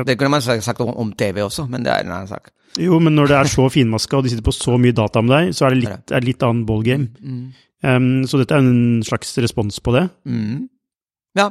det 0.07 0.15
kunne 0.17 0.33
man 0.33 0.43
sagt 0.43 0.81
om, 0.81 0.93
om 0.95 1.11
TV 1.17 1.43
også, 1.45 1.67
men 1.69 1.85
det 1.85 1.93
er 1.93 2.05
en 2.05 2.13
annen 2.15 2.31
sak. 2.31 2.51
Jo, 2.77 2.99
men 3.01 3.15
når 3.17 3.31
det 3.31 3.37
er 3.37 3.49
så 3.49 3.65
finmaska, 3.73 4.19
og 4.19 4.25
de 4.25 4.31
sitter 4.31 4.45
på 4.45 4.53
så 4.55 4.77
mye 4.81 4.95
data 4.95 5.21
om 5.23 5.31
deg, 5.31 5.49
så 5.55 5.67
er 5.67 5.73
det 5.73 5.81
litt, 5.81 6.11
er 6.11 6.21
det 6.21 6.29
litt 6.29 6.45
annen 6.45 6.65
ballgame. 6.67 7.09
Mm. 7.21 7.43
Um, 7.87 8.07
så 8.29 8.39
dette 8.41 8.57
er 8.57 8.65
en 8.65 9.03
slags 9.05 9.35
respons 9.41 9.79
på 9.83 9.93
det. 9.95 10.07
Mm. 10.29 10.67
Ja, 11.37 11.49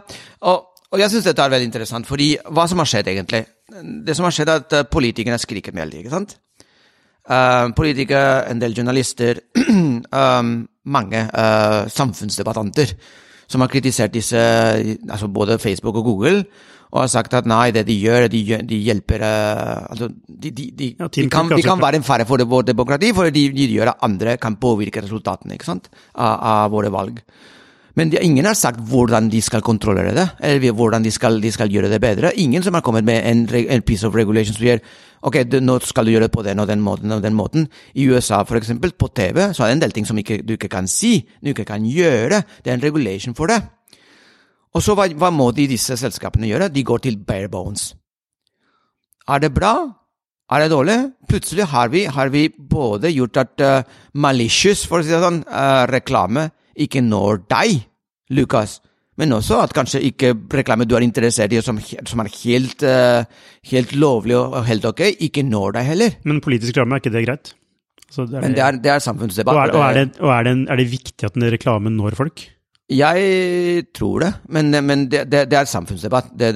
og, 0.51 0.83
og 0.91 1.03
jeg 1.03 1.13
syns 1.13 1.27
dette 1.29 1.43
er 1.43 1.53
veldig 1.53 1.69
interessant, 1.69 2.09
fordi 2.09 2.33
hva 2.55 2.67
som 2.71 2.83
har 2.83 2.91
skjedd, 2.91 3.13
egentlig 3.13 3.45
Det 4.07 4.15
som 4.15 4.27
har 4.27 4.35
skjedd, 4.35 4.51
er 4.51 4.61
at 4.63 4.75
eh, 4.79 4.85
politikerne 4.87 5.35
har 5.35 5.43
skriket 5.43 5.75
veldig, 5.75 6.01
ikke 6.05 6.13
sant? 6.13 6.37
Uh, 7.27 7.73
politikere, 7.75 8.45
en 8.47 8.61
del 8.63 8.77
journalister, 8.79 9.41
um, 9.59 10.53
mange 10.97 11.25
uh, 11.27 11.89
samfunnsdebattanter 11.91 12.93
som 13.51 13.63
har 13.63 13.71
kritisert 13.73 14.15
disse, 14.15 14.41
altså 15.11 15.29
både 15.33 15.59
Facebook 15.63 15.97
og 16.01 16.09
Google, 16.09 16.41
og 16.95 17.03
har 17.03 17.11
sagt 17.11 17.35
at 17.35 17.49
nei, 17.51 17.73
det 17.75 17.85
de 17.89 17.97
gjør, 17.99 18.29
de, 18.31 18.43
de 18.67 18.79
hjelper 18.87 19.25
uh, 19.27 19.91
altså, 19.91 20.09
de, 20.29 20.53
de, 20.55 20.69
de, 20.71 20.93
Ja, 21.01 21.09
kan, 21.33 21.51
de 21.51 21.65
kan 21.67 21.83
være 21.83 22.01
en 22.01 22.07
fare 22.07 22.27
for 22.29 22.43
vårt 22.49 22.71
demokrati, 22.71 23.11
for 23.17 23.31
de, 23.35 23.49
gjør 23.67 23.93
at 23.93 24.07
andre 24.07 24.37
kan 24.41 24.57
påvirke 24.61 25.03
resultatene 25.05 25.59
sant? 25.67 25.91
Av, 26.15 26.39
av 26.39 26.73
våre 26.75 26.93
valg. 26.95 27.21
Men 27.97 28.11
de, 28.13 28.21
ingen 28.21 28.45
har 28.45 28.57
sagt 28.59 28.81
hvordan 28.91 29.31
de 29.33 29.41
skal 29.41 29.65
kontrollere 29.65 30.13
det, 30.17 30.27
eller 30.45 30.75
hvordan 30.77 31.05
de 31.05 31.11
skal, 31.11 31.41
de 31.41 31.53
skal 31.53 31.71
gjøre 31.73 31.89
det 31.89 32.01
bedre. 32.01 32.35
Ingen 32.37 32.63
som 32.63 32.77
har 32.77 32.85
kommet 32.85 33.07
med 33.09 33.25
en, 33.25 33.47
en 33.49 33.83
piece 33.83 34.07
of 34.07 34.15
regulation 34.15 34.55
som 34.55 34.67
gjør 34.67 34.83
ok, 35.27 35.39
du, 35.49 35.59
nå 35.65 35.79
skal 35.81 36.07
du 36.07 36.13
gjøre 36.13 36.29
det 36.29 36.35
på 36.35 36.45
den 36.45 36.61
og 36.61 36.69
den 36.69 36.83
måten 36.85 37.13
og 37.17 37.23
den 37.25 37.35
måten. 37.35 37.69
I 37.95 38.05
USA, 38.11 38.43
for 38.45 38.61
eksempel, 38.61 38.93
på 38.93 39.09
TV, 39.17 39.49
så 39.57 39.65
er 39.65 39.73
det 39.73 39.79
en 39.79 39.85
del 39.87 39.97
ting 39.97 40.09
som 40.09 40.19
ikke, 40.21 40.43
du 40.45 40.55
ikke 40.59 40.71
kan 40.73 40.89
si, 40.91 41.19
du 41.41 41.55
ikke 41.55 41.67
kan 41.69 41.87
gjøre. 41.89 42.43
Det 42.63 42.73
er 42.73 42.77
en 42.77 42.85
regulation 42.85 43.35
for 43.35 43.49
det. 43.51 43.63
Og 44.77 44.85
så 44.85 44.93
hva, 44.93 45.09
hva 45.17 45.33
må 45.33 45.49
de 45.57 45.65
disse 45.71 45.97
selskapene 45.97 46.51
gjøre? 46.51 46.69
De 46.69 46.85
går 46.85 47.07
til 47.07 47.17
bare 47.25 47.49
bones. 47.49 47.95
Er 49.27 49.41
det 49.41 49.55
bra? 49.57 49.73
Er 50.53 50.63
det 50.63 50.71
dårlig? 50.71 50.99
Plutselig 51.31 51.65
har 51.73 51.89
vi, 51.91 52.05
har 52.05 52.29
vi 52.31 52.45
både 52.53 53.11
gjort 53.11 53.41
at 53.41 53.65
uh, 53.65 53.97
malicious, 54.15 54.85
for 54.87 55.01
å 55.01 55.07
si 55.07 55.11
det 55.11 55.25
sånn, 55.25 55.41
uh, 55.49 55.89
reklame 55.91 56.51
ikke 56.77 57.03
når 57.05 57.43
deg, 57.51 57.83
Lukas, 58.37 58.81
men 59.17 59.33
også 59.33 59.63
at 59.63 59.73
kanskje 59.73 60.03
ikke 60.11 60.35
reklame 60.53 60.85
du 60.85 60.95
er 60.99 61.05
interessert 61.07 61.53
i, 61.57 61.61
som, 61.65 61.79
som 61.81 62.21
er 62.21 62.29
helt, 62.43 62.83
uh, 62.85 63.23
helt 63.71 63.95
lovlig 63.97 64.37
og 64.37 64.59
helt 64.69 64.85
ok, 64.85 65.01
ikke 65.25 65.45
når 65.47 65.79
deg 65.79 65.87
heller. 65.93 66.19
Men 66.29 66.43
politisk 66.45 66.75
reklame, 66.75 66.99
er 66.99 67.05
ikke 67.05 67.15
det 67.15 67.25
greit? 67.29 67.55
Så 68.13 68.27
det 68.29 68.37
er, 68.39 68.45
Men 68.45 68.53
det 68.55 68.63
er, 68.63 68.77
det 68.83 68.91
er 68.93 69.01
samfunnsdebatt. 69.03 69.57
og 69.57 69.63
er, 69.63 69.73
og 69.79 69.87
er, 69.89 69.95
det- 70.05 70.21
og 70.21 70.45
det, 70.45 70.53
er 70.71 70.77
det 70.83 70.91
viktig 70.93 71.25
at 71.27 71.35
den 71.35 71.49
reklamen 71.53 71.97
når 71.97 72.15
folk? 72.19 72.45
Jeg 72.87 73.87
tror 73.99 74.23
det, 74.23 74.29
men, 74.55 74.71
men 74.87 75.01
det, 75.11 75.25
det, 75.27 75.41
det 75.51 75.57
er 75.59 75.67
samfunnsdebatt. 75.67 76.29
Det, 76.39 76.51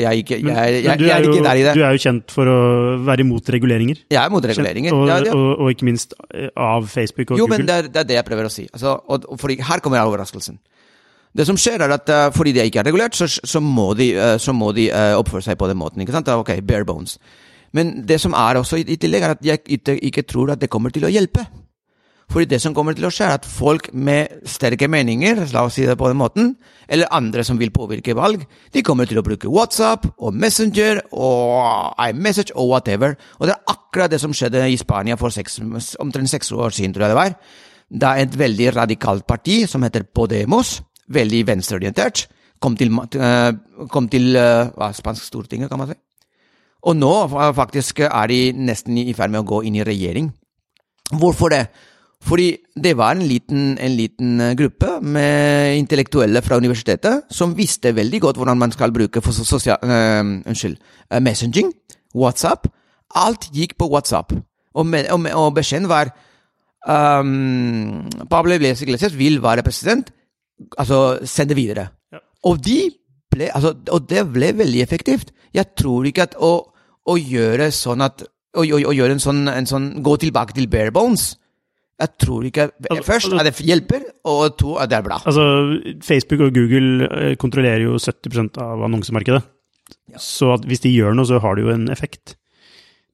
er 0.00 0.14
ikke, 0.16 0.38
Men, 0.40 0.54
jeg, 0.56 0.78
jeg, 0.80 1.00
jeg 1.04 1.10
er 1.12 1.26
jo, 1.26 1.32
ikke 1.34 1.44
der 1.44 1.58
i 1.60 1.64
det. 1.66 1.74
du 1.76 1.82
er 1.84 1.92
jo 1.92 2.00
kjent 2.00 2.32
for 2.32 2.48
å 2.48 2.60
være 3.04 3.20
imot 3.26 3.50
reguleringer. 3.52 3.98
Jeg 4.08 4.20
er 4.22 4.32
imot 4.32 4.48
reguleringer. 4.48 4.96
Og, 4.96 5.10
Ja, 5.10 5.18
ja. 5.20 5.34
og, 5.36 5.50
og 5.60 5.74
ikke 5.74 5.84
minst 5.90 6.16
eh, 6.32 6.48
av 6.56 6.88
Facebook 6.88 7.34
og 7.34 7.42
Jo, 7.42 7.48
men 7.50 7.60
Google. 7.60 7.68
det 7.68 7.76
er, 7.76 7.90
det 7.92 8.00
er 8.00 8.08
det 8.08 8.16
jeg 8.16 8.26
prøver 8.30 8.48
å 8.48 8.52
si. 8.54 8.64
Altså, 8.72 8.94
og 8.96 9.36
fordi, 9.42 9.58
her 9.60 9.84
kommer 9.84 10.00
overraskelsen. 10.06 10.56
Det 11.36 11.44
som 11.48 11.58
skjer, 11.58 11.82
er 11.84 11.92
at 11.98 12.08
uh, 12.14 12.28
fordi 12.32 12.54
det 12.56 12.64
ikke 12.70 12.80
er 12.80 12.88
regulert, 12.88 13.16
så, 13.18 13.26
så 13.28 13.60
må 13.60 13.90
de, 13.98 14.12
uh, 14.16 14.36
så 14.40 14.54
må 14.56 14.70
de 14.72 14.86
uh, 14.88 15.18
oppføre 15.18 15.44
seg 15.44 15.58
på 15.60 15.68
den 15.68 15.76
måten. 15.80 16.00
ikke 16.00 16.14
sant? 16.14 16.30
Ok, 16.32 16.54
bare 16.64 16.86
bones. 16.88 17.18
Men 17.74 18.06
det 18.06 18.20
som 18.22 18.32
er 18.38 18.60
også 18.60 18.78
i, 18.80 18.86
i 18.86 18.96
tillegg, 19.02 19.26
er 19.26 19.34
at 19.34 19.44
jeg 19.44 19.60
ikke, 19.66 19.98
ikke 20.08 20.24
tror 20.30 20.54
at 20.54 20.62
det 20.62 20.70
kommer 20.72 20.94
til 20.94 21.04
å 21.04 21.12
hjelpe. 21.12 21.44
Fordi 22.32 22.48
det 22.50 22.60
som 22.62 22.74
kommer 22.74 22.96
til 22.96 23.06
å 23.06 23.12
skje, 23.12 23.26
er 23.28 23.38
at 23.38 23.46
folk 23.48 23.90
med 23.92 24.46
sterke 24.48 24.88
meninger, 24.90 25.42
la 25.52 25.64
oss 25.66 25.76
si 25.78 25.84
det 25.86 25.96
på 26.00 26.08
den 26.10 26.18
måten, 26.18 26.54
eller 26.88 27.12
andre 27.14 27.44
som 27.46 27.58
vil 27.60 27.72
påvirke 27.74 28.16
valg, 28.16 28.46
de 28.72 28.82
kommer 28.86 29.08
til 29.08 29.20
å 29.20 29.24
bruke 29.26 29.50
WhatsApp 29.50 30.06
og 30.18 30.34
Messenger 30.34 31.02
og 31.12 31.94
iMessage 32.08 32.54
og 32.56 32.72
whatever. 32.72 33.14
Og 33.38 33.48
det 33.48 33.54
er 33.54 33.74
akkurat 33.74 34.12
det 34.12 34.22
som 34.22 34.34
skjedde 34.34 34.64
i 34.70 34.80
Spania 34.80 35.18
for 35.20 35.34
seks, 35.34 35.60
omtrent 36.02 36.32
seks 36.32 36.52
år 36.52 36.74
siden, 36.74 36.96
tror 36.96 37.06
jeg 37.06 37.14
det 37.14 37.20
var. 37.20 37.36
Da 38.04 38.14
et 38.18 38.38
veldig 38.38 38.72
radikalt 38.76 39.26
parti 39.28 39.62
som 39.70 39.84
heter 39.84 40.08
Podemos, 40.08 40.78
veldig 41.14 41.44
venstreorientert, 41.52 42.26
kom 42.58 42.76
til, 42.80 42.96
eh, 43.20 43.52
kom 43.92 44.08
til 44.08 44.36
eh, 44.36 44.70
hva, 44.72 44.92
spansk 44.96 45.22
stortinget, 45.28 45.68
kan 45.68 45.78
man 45.78 45.92
si. 45.92 46.00
Og 46.84 46.96
nå 46.96 47.12
faktisk 47.56 48.00
er 48.04 48.28
de 48.28 48.40
nesten 48.52 48.98
i 49.00 49.12
ferd 49.16 49.32
med 49.32 49.40
å 49.44 49.48
gå 49.48 49.62
inn 49.64 49.76
i 49.78 49.84
regjering. 49.86 50.28
Hvorfor 51.16 51.52
det? 51.52 51.68
Fordi 52.24 52.46
det 52.84 52.94
var 52.96 53.12
en 53.12 53.26
liten, 53.28 53.74
en 53.78 53.96
liten 53.98 54.40
eh, 54.40 54.54
gruppe 54.56 54.96
med 55.02 55.76
intellektuelle 55.76 56.40
fra 56.42 56.56
universitetet 56.56 57.28
som 57.30 57.52
visste 57.56 57.92
veldig 57.96 58.20
godt 58.20 58.40
hvordan 58.40 58.58
man 58.58 58.72
skal 58.72 58.94
bruke 58.94 59.20
for 59.20 59.36
sosial, 59.36 59.76
uh, 59.84 60.24
unnskyld, 60.48 60.78
uh, 61.12 61.20
messaging, 61.20 61.72
WhatsApp. 62.16 62.70
Alt 63.14 63.50
gikk 63.52 63.76
på 63.78 63.90
WhatsApp. 63.92 64.32
Og, 64.74 64.86
med, 64.86 65.10
og, 65.12 65.28
og 65.36 65.52
beskjeden 65.58 65.90
var 65.90 66.14
um, 66.88 68.08
Pablo 68.30 68.56
Iglesias 68.56 69.18
vil 69.18 69.42
være 69.42 69.62
president, 69.62 70.10
altså 70.78 71.18
send 71.28 71.52
det 71.52 71.60
videre. 71.60 71.88
Ja. 72.12 72.24
Og 72.48 72.64
de 72.64 72.80
ble, 73.30 73.50
altså, 73.52 73.74
og 73.92 74.08
det 74.08 74.24
ble 74.32 74.54
veldig 74.56 74.82
effektivt. 74.82 75.34
Jeg 75.54 75.74
tror 75.78 76.08
ikke 76.08 76.30
at 76.30 76.40
å, 76.40 76.56
å 77.04 77.20
gjøre 77.20 77.68
sånn 77.74 78.02
at 78.04 78.24
å, 78.54 78.64
å 78.64 78.92
gjøre 78.94 79.16
en 79.18 79.22
sånn, 79.22 79.48
en 79.50 79.66
sånn 79.66 79.88
Gå 80.04 80.16
tilbake 80.22 80.54
til 80.56 80.70
bare 80.70 80.94
bones. 80.94 81.34
Jeg 82.00 82.10
tror 82.18 82.44
ikke 82.44 82.70
Altså- 82.90 83.04
Først 83.06 83.28
altså- 83.32 83.40
at 83.40 83.44
det 83.56 83.66
hjelper, 83.66 84.02
og 84.24 84.56
to 84.58 84.76
at 84.78 84.90
det 84.90 84.98
er 84.98 85.02
bra. 85.02 85.18
Altså, 85.24 85.98
Facebook 86.02 86.40
og 86.40 86.54
Google 86.54 87.08
eh, 87.10 87.34
kontrollerer 87.36 87.82
jo 87.84 87.94
70% 87.98 88.58
av 88.58 88.82
annonsemarkedet. 88.82 89.42
Ja. 90.10 90.18
Så 90.18 90.56
hvis 90.66 90.80
de 90.80 90.90
gjør 90.90 91.14
noe, 91.14 91.24
så 91.24 91.40
har 91.40 91.54
det 91.54 91.64
jo 91.64 91.70
en 91.70 91.88
effekt. 91.88 92.34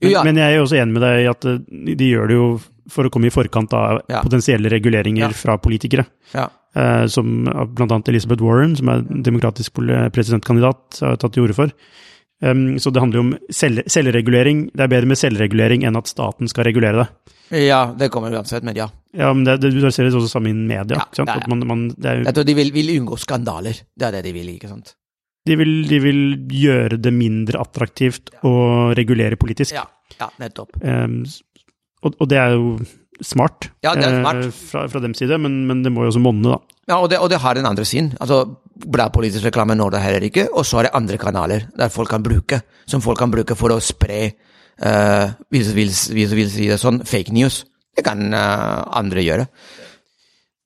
Men, 0.00 0.10
Ja. 0.12 0.22
men 0.24 0.36
jeg 0.36 0.52
er 0.54 0.56
jo 0.56 0.64
også 0.64 0.80
enig 0.80 0.92
med 0.92 1.02
deg 1.02 1.24
i 1.24 1.28
at 1.28 1.44
eh, 1.44 1.58
de 1.96 2.10
gjør 2.10 2.28
det 2.28 2.36
jo 2.36 2.60
for 2.88 3.04
å 3.04 3.10
komme 3.10 3.26
i 3.26 3.30
forkant 3.30 3.72
av 3.74 4.00
Ja. 4.08 4.22
potensielle 4.22 4.70
reguleringer 4.70 5.32
fra 5.34 5.58
politikere. 5.58 6.06
Ja. 6.34 6.48
Eh, 6.74 7.06
som 7.06 7.46
annet 7.46 8.08
Elizabeth 8.08 8.40
Warren, 8.42 8.76
som 8.76 8.88
er 8.88 9.02
demokratisk 9.02 9.72
presidentkandidat, 10.12 11.00
har 11.00 11.16
tatt 11.16 11.32
til 11.34 11.42
orde 11.44 11.54
for. 11.54 11.70
Um, 12.40 12.79
så 12.81 12.88
det 12.90 13.03
handler 13.03 13.20
jo 13.20 13.24
om 13.26 13.33
selv, 13.53 13.83
selvregulering. 13.90 14.70
Det 14.72 14.87
er 14.87 14.92
bedre 14.92 15.11
med 15.11 15.18
selvregulering 15.20 15.85
enn 15.85 15.98
at 16.00 16.09
staten 16.09 16.48
skal 16.48 16.64
regulere 16.70 17.03
det. 17.03 17.35
ja, 17.66 17.83
det 17.98 18.09
kommer 18.14 18.33
uansett, 18.33 18.64
men 18.64 18.79
ja. 18.79 18.88
Ja, 19.12 19.33
men 19.35 19.44
det, 19.44 19.59
det, 19.61 19.74
Du 19.74 19.90
ser 19.90 20.07
det 20.07 20.14
også 20.14 20.31
samme 20.31 20.53
i 20.53 20.55
media. 20.55 20.96
Ja, 20.96 21.05
ikke 21.05 21.20
sant? 21.20 21.29
ja, 21.29 21.37
ja. 21.37 21.42
At 21.42 21.50
man, 21.53 21.66
man, 21.68 21.85
det 21.96 22.09
er, 22.09 22.24
Jeg 22.24 22.38
tror 22.38 22.48
de 22.48 22.55
vil, 22.57 22.72
vil 22.72 22.94
unngå 23.00 23.18
skandaler. 23.20 23.83
Det 23.96 24.09
er 24.09 24.16
det 24.18 24.24
de 24.29 24.33
vil, 24.38 24.48
ikke 24.55 24.70
sant? 24.72 24.94
de, 25.48 25.57
vil, 25.57 25.70
de 25.88 25.98
vil 26.05 26.22
gjøre 26.53 26.98
det 27.00 27.12
mindre 27.16 27.61
attraktivt 27.62 28.33
å 28.46 28.53
regulere 28.96 29.38
politisk. 29.40 29.74
Ja, 29.76 29.87
ja 30.20 30.29
nettopp. 30.40 30.76
Um, 30.85 31.22
og, 32.05 32.16
og 32.16 32.29
det 32.31 32.38
er 32.40 32.57
jo 32.57 32.76
smart, 33.24 33.70
Ja, 33.85 33.92
det 33.96 34.07
er 34.07 34.20
smart. 34.22 34.44
eh, 34.46 34.53
fra, 34.70 34.87
fra 34.88 35.00
dem 35.05 35.12
side, 35.16 35.37
men, 35.42 35.66
men 35.68 35.83
det 35.85 35.92
må 35.92 36.07
jo 36.07 36.12
også 36.14 36.22
monne, 36.24 36.55
da. 36.55 36.76
Ja, 36.88 37.00
og 37.00 37.11
det, 37.12 37.18
og 37.20 37.29
det 37.33 37.40
har 37.42 37.59
en 37.61 37.68
andre 37.68 37.85
siden. 37.85 38.14
Altså, 38.20 38.42
bra 38.86 39.08
politisk 39.12 39.48
reklame 39.48 39.76
når 39.78 39.94
det 39.94 40.04
heller 40.04 40.26
ikke, 40.28 40.46
og 40.52 40.66
så 40.66 40.80
er 40.80 40.88
det 40.88 40.96
andre 40.98 41.18
kanaler 41.20 41.66
der 41.76 41.92
folk 41.92 42.10
kan 42.12 42.24
bruke, 42.24 42.62
som 42.86 43.02
folk 43.04 43.18
kan 43.20 43.32
bruke 43.32 43.56
for 43.58 43.74
å 43.74 43.82
spre, 43.84 44.22
uh, 44.84 45.26
hvis 45.52 45.70
du 45.70 45.76
vil, 45.76 45.92
vil 46.16 46.50
si 46.50 46.70
det 46.70 46.80
sånn, 46.80 47.02
fake 47.08 47.34
news. 47.36 47.64
Det 47.96 48.04
kan 48.06 48.22
uh, 48.32 48.86
andre 49.00 49.24
gjøre. 49.26 49.46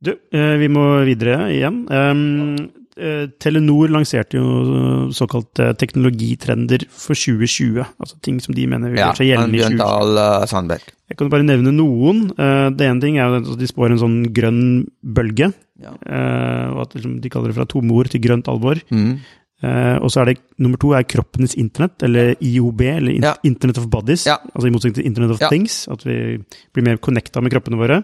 Du, 0.05 0.13
eh, 0.37 0.55
vi 0.61 0.69
må 0.69 0.83
videre 1.07 1.47
igjen. 1.55 1.85
Um, 1.89 2.57
eh, 2.97 3.27
Telenor 3.43 3.89
lanserte 3.91 4.39
jo 4.39 5.11
såkalte 5.15 5.73
teknologitrender 5.81 6.85
for 6.91 7.15
2020. 7.19 7.85
Altså 8.01 8.19
ting 8.23 8.41
som 8.41 8.55
de 8.55 8.67
mener 8.71 8.91
vil 8.93 9.01
gjøre 9.03 9.17
seg 9.21 9.31
gjeldende 9.33 9.59
i 9.59 9.63
2020. 9.63 9.77
Bjørndahl 9.79 10.21
uh, 10.43 10.47
Sandberg. 10.51 10.89
Jeg 11.11 11.19
kan 11.21 11.31
bare 11.31 11.47
nevne 11.47 11.73
noen. 11.77 12.25
Eh, 12.39 12.71
Det 12.75 12.87
ene 12.89 13.01
ting 13.03 13.19
er 13.21 13.39
at 13.41 13.51
de 13.61 13.67
spår 13.71 13.93
en 13.95 14.03
sånn 14.03 14.19
grønn 14.35 14.63
bølge. 15.03 15.53
Ja. 15.83 15.91
eh, 16.07 16.67
Og 16.75 16.83
at 16.87 16.95
liksom 16.99 17.21
de 17.21 17.29
kaller 17.35 17.51
det 17.53 17.57
fra 17.59 17.67
tomme 17.67 17.93
ord 17.99 18.09
til 18.15 18.21
grønt 18.25 18.49
alvor. 18.49 18.81
Mm. 18.91 19.19
Eh, 19.65 19.97
Og 20.01 20.11
så 20.11 20.21
er 20.23 20.33
det 20.33 20.39
nummer 20.59 20.77
to 20.81 20.93
er 20.95 21.03
kroppenes 21.09 21.55
internett, 21.61 22.03
eller 22.03 22.35
IOB, 22.41 22.81
eller 22.97 23.19
Ja. 23.23 23.35
Internet 23.45 23.79
of 23.79 23.89
Bodies. 23.91 24.25
Ja. 24.27 24.39
Altså 24.55 24.69
i 24.69 24.71
motsetning 24.75 24.95
til 25.03 25.07
Internet 25.07 25.31
of 25.37 25.43
Things. 25.51 25.89
At 25.89 26.03
vi 26.05 26.39
blir 26.75 26.85
mer 26.85 26.97
connecta 26.99 27.41
med 27.43 27.53
kroppene 27.53 27.77
våre. 27.81 28.03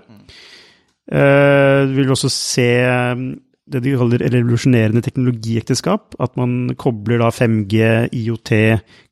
Eh, 1.11 1.87
vi 1.90 2.03
vil 2.05 2.12
også 2.14 2.31
se 2.31 2.66
mm, 3.16 3.31
det 3.71 3.83
de 3.85 3.93
kaller 3.99 4.19
revolusjonerende 4.33 5.03
teknologiekteskap. 5.05 6.05
At 6.21 6.33
man 6.41 6.51
kobler 6.81 7.19
da 7.23 7.29
5G, 7.35 7.75
IOT, 8.21 8.51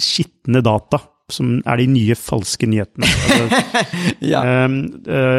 skitne 0.00 0.62
data, 0.62 0.98
som 1.30 1.58
er 1.66 1.76
de 1.82 1.86
nye 1.90 2.14
falske 2.14 2.66
nyhetene. 2.70 3.06
Altså, 3.40 3.60
Ja. 4.22 4.40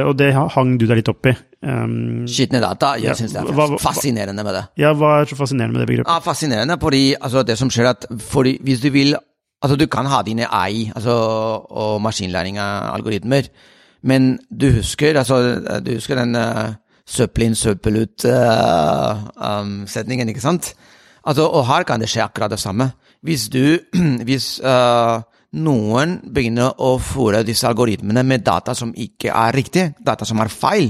Og 0.07 0.13
det 0.19 0.33
hang 0.33 0.77
du 0.79 0.85
deg 0.87 0.97
litt 1.01 1.09
opp 1.11 1.25
i. 1.31 1.33
Um, 1.61 2.23
Skitne 2.27 2.57
data. 2.63 2.93
Jeg 2.97 3.03
Ja, 3.03 3.13
syns 3.13 3.31
det 3.35 3.41
er 3.41 3.45
hva- 3.53 3.77
fascinerende 3.79 4.43
med 4.43 4.53
det. 4.55 4.63
ja, 4.81 4.93
hva 4.97 5.11
er 5.21 5.25
så 5.29 5.35
fascinerende 5.37 5.73
med 5.77 5.81
det 5.83 5.87
begrepet? 5.91 6.09
Ja, 6.09 6.17
fascinerende, 6.19 6.77
fordi 6.81 7.13
altså, 7.21 7.43
det 7.45 7.57
som 7.57 7.69
skjer 7.69 7.85
er 7.85 7.89
at 7.89 8.05
fordi, 8.19 8.57
hvis 8.63 8.81
du 8.81 8.89
vil 8.89 9.15
Altså, 9.63 9.75
du 9.77 9.85
kan 9.85 10.05
ha 10.09 10.21
dine 10.25 10.47
AI 10.49 10.89
altså, 10.95 11.11
og 11.69 12.01
maskinlæring 12.01 12.57
av 12.57 12.95
algoritmer, 12.95 13.41
men 14.03 14.39
du 14.49 14.71
husker 14.71 15.13
altså, 15.19 15.37
du 15.85 15.91
husker 15.93 16.15
den 16.17 16.35
uh, 16.35 16.73
søppel 17.05 17.43
inn, 17.43 17.53
søppel 17.55 17.95
ut-setningen, 18.01 20.29
ikke 20.29 20.41
sant? 20.41 20.73
Altså, 21.27 21.45
og 21.45 21.67
her 21.67 21.83
kan 21.85 21.99
det 22.01 22.09
skje 22.09 22.23
akkurat 22.25 22.49
det 22.51 22.59
samme. 22.59 22.89
Hvis 23.21 23.49
du 23.53 23.77
Hvis 24.27 24.57
uh, 24.65 25.21
noen 25.53 26.17
begynner 26.33 26.73
å 26.81 26.95
fòre 26.97 27.43
disse 27.45 27.67
algoritmene 27.69 28.23
med 28.25 28.41
data 28.47 28.73
som 28.73 28.93
ikke 28.97 29.29
er 29.29 29.51
riktig, 29.53 29.91
data 30.03 30.25
som 30.25 30.39
er 30.41 30.47
feil, 30.49 30.89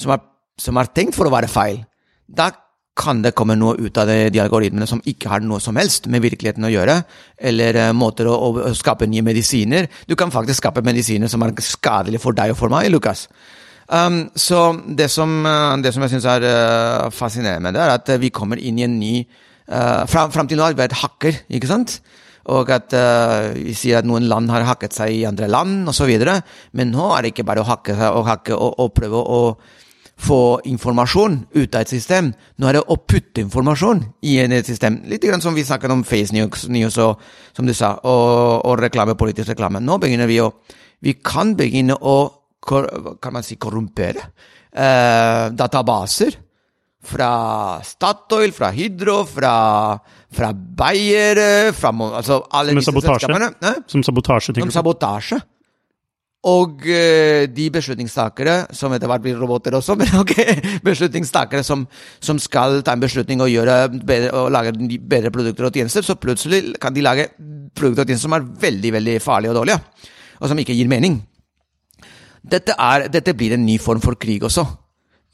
som 0.00 0.14
er, 0.14 0.22
som 0.60 0.78
er 0.80 0.92
tenkt 0.94 1.16
for 1.16 1.28
å 1.28 1.34
være 1.34 1.50
feil, 1.50 1.82
da 2.26 2.50
kan 2.94 3.24
det 3.24 3.34
komme 3.34 3.56
noe 3.58 3.74
ut 3.82 3.98
av 3.98 4.06
det, 4.06 4.30
de 4.34 4.40
algoritmene 4.42 4.86
som 4.86 5.02
ikke 5.10 5.30
har 5.32 5.42
noe 5.42 5.58
som 5.62 5.74
helst 5.78 6.06
med 6.10 6.22
virkeligheten 6.22 6.66
å 6.66 6.70
gjøre, 6.70 7.00
eller 7.50 7.78
uh, 7.88 7.90
måter 7.96 8.30
å, 8.30 8.36
å, 8.54 8.70
skape 8.76 9.08
nye 9.10 9.24
medisiner. 9.26 9.88
Du 10.06 10.14
kan 10.18 10.30
faktisk 10.34 10.62
skape 10.62 10.84
medisiner 10.86 11.30
som 11.30 11.42
er 11.42 11.56
skadelige 11.58 12.22
for 12.22 12.38
deg 12.38 12.54
og 12.54 12.60
for 12.60 12.72
meg, 12.72 12.92
Lukas. 12.94 13.26
Um, 13.84 14.28
så 14.38 14.70
det 14.96 15.10
som, 15.12 15.42
uh, 15.44 15.74
det 15.82 15.92
som 15.92 16.04
jeg 16.06 16.14
syns 16.14 16.28
er 16.30 16.46
uh, 16.46 17.10
fascinerende 17.12 17.66
med 17.66 17.76
det, 17.76 17.82
er 17.82 17.98
at 17.98 18.14
vi 18.22 18.32
kommer 18.32 18.62
inn 18.62 18.78
i 18.78 18.86
en 18.86 18.94
ny 19.00 19.14
uh, 19.24 20.06
Fram, 20.08 20.30
fram 20.32 20.48
til 20.48 20.60
nå 20.60 20.64
har 20.64 20.76
vi 20.76 20.84
vært 20.84 21.00
hacker, 21.02 21.42
ikke 21.58 21.70
sant? 21.70 21.98
Og 22.44 22.68
at 22.68 22.92
vi 23.56 23.72
sier 23.72 24.02
at 24.02 24.04
noen 24.04 24.26
land 24.28 24.50
har 24.52 24.66
hakket 24.68 24.92
seg 24.92 25.14
i 25.16 25.22
andre 25.24 25.46
land, 25.48 25.86
osv. 25.88 26.10
Men 26.76 26.90
nå 26.92 27.06
er 27.16 27.24
det 27.24 27.30
ikke 27.32 27.46
bare 27.48 27.62
å 27.62 27.68
hakke 27.70 27.96
og 28.10 28.26
hakke 28.28 28.52
og, 28.52 28.74
og 28.84 28.90
prøve 28.92 29.22
å 29.24 29.38
få 30.20 30.60
informasjon 30.70 31.40
ut 31.54 31.74
av 31.74 31.82
et 31.82 31.90
system. 31.90 32.30
Nå 32.58 32.68
er 32.68 32.78
det 32.78 32.84
å 32.86 32.96
putte 33.02 33.42
informasjon 33.42 34.04
i 34.26 34.38
et 34.44 34.68
system. 34.68 35.00
Litt 35.10 35.24
grann 35.26 35.42
som 35.42 35.56
vi 35.56 35.66
snakket 35.66 35.92
om 35.92 36.04
face 36.06 36.34
news, 36.34 36.68
news 36.70 36.98
og, 37.02 37.20
som 37.56 37.66
du 37.66 37.74
sa, 37.74 37.96
og, 38.02 38.64
og 38.64 38.78
reklame, 38.82 39.18
politisk 39.18 39.50
reklame. 39.52 39.82
Nå 39.82 39.98
begynner 40.02 40.30
vi 40.30 40.40
å 40.42 40.52
Vi 41.04 41.18
kan 41.20 41.52
begynne 41.56 41.98
å 42.00 42.16
kan 42.64 43.32
man 43.32 43.42
si, 43.44 43.58
korrumpere 43.60 44.22
eh, 44.72 45.50
databaser 45.52 46.38
fra 47.04 47.80
Statoil, 47.84 48.54
fra 48.56 48.70
Hydro, 48.72 49.18
fra, 49.28 49.54
fra 50.32 50.52
Bayer 50.54 51.72
fra, 51.76 51.92
altså 51.92 52.40
alle 52.50 52.72
Som 52.78 52.86
sabotasje? 52.88 53.50
Som 53.86 54.06
sabotasje, 54.06 54.54
Som 54.62 54.72
sabotasje. 54.72 55.40
Og 56.44 56.82
uh, 56.84 57.44
de 57.48 57.66
beslutningstakere, 57.72 58.56
som 58.76 58.92
etter 58.92 59.08
hvert 59.08 59.24
blir 59.24 59.38
roboter 59.40 59.76
også, 59.78 59.96
men 60.00 60.12
ok, 60.20 60.34
beslutningstakere 60.84 61.64
som, 61.64 61.86
som, 62.20 62.40
skal 62.42 62.82
ta 62.84 62.96
en 62.96 63.04
beslutning 63.04 63.40
og, 63.40 63.52
bedre, 64.04 64.32
og 64.36 64.50
lage 64.52 64.74
bedre 65.00 65.32
produkter 65.34 65.70
og 65.70 65.76
tjenester, 65.76 66.04
så 66.04 66.18
plutselig 66.20 66.76
kan 66.80 66.94
de 66.94 67.04
lage 67.04 67.28
produkter 67.74 68.04
og 68.04 68.08
tjenester 68.10 68.28
som 68.28 68.36
er 68.36 68.48
veldig 68.66 68.92
veldig 68.98 69.18
farlige 69.24 69.54
og 69.54 69.60
dårlige, 69.62 69.80
og 70.40 70.50
som 70.50 70.60
ikke 70.60 70.76
gir 70.76 70.90
mening. 70.92 71.22
Dette, 72.44 72.76
er, 72.76 73.08
dette 73.08 73.32
blir 73.32 73.56
en 73.56 73.64
ny 73.64 73.78
form 73.80 74.02
for 74.04 74.20
krig 74.20 74.44
også 74.44 74.66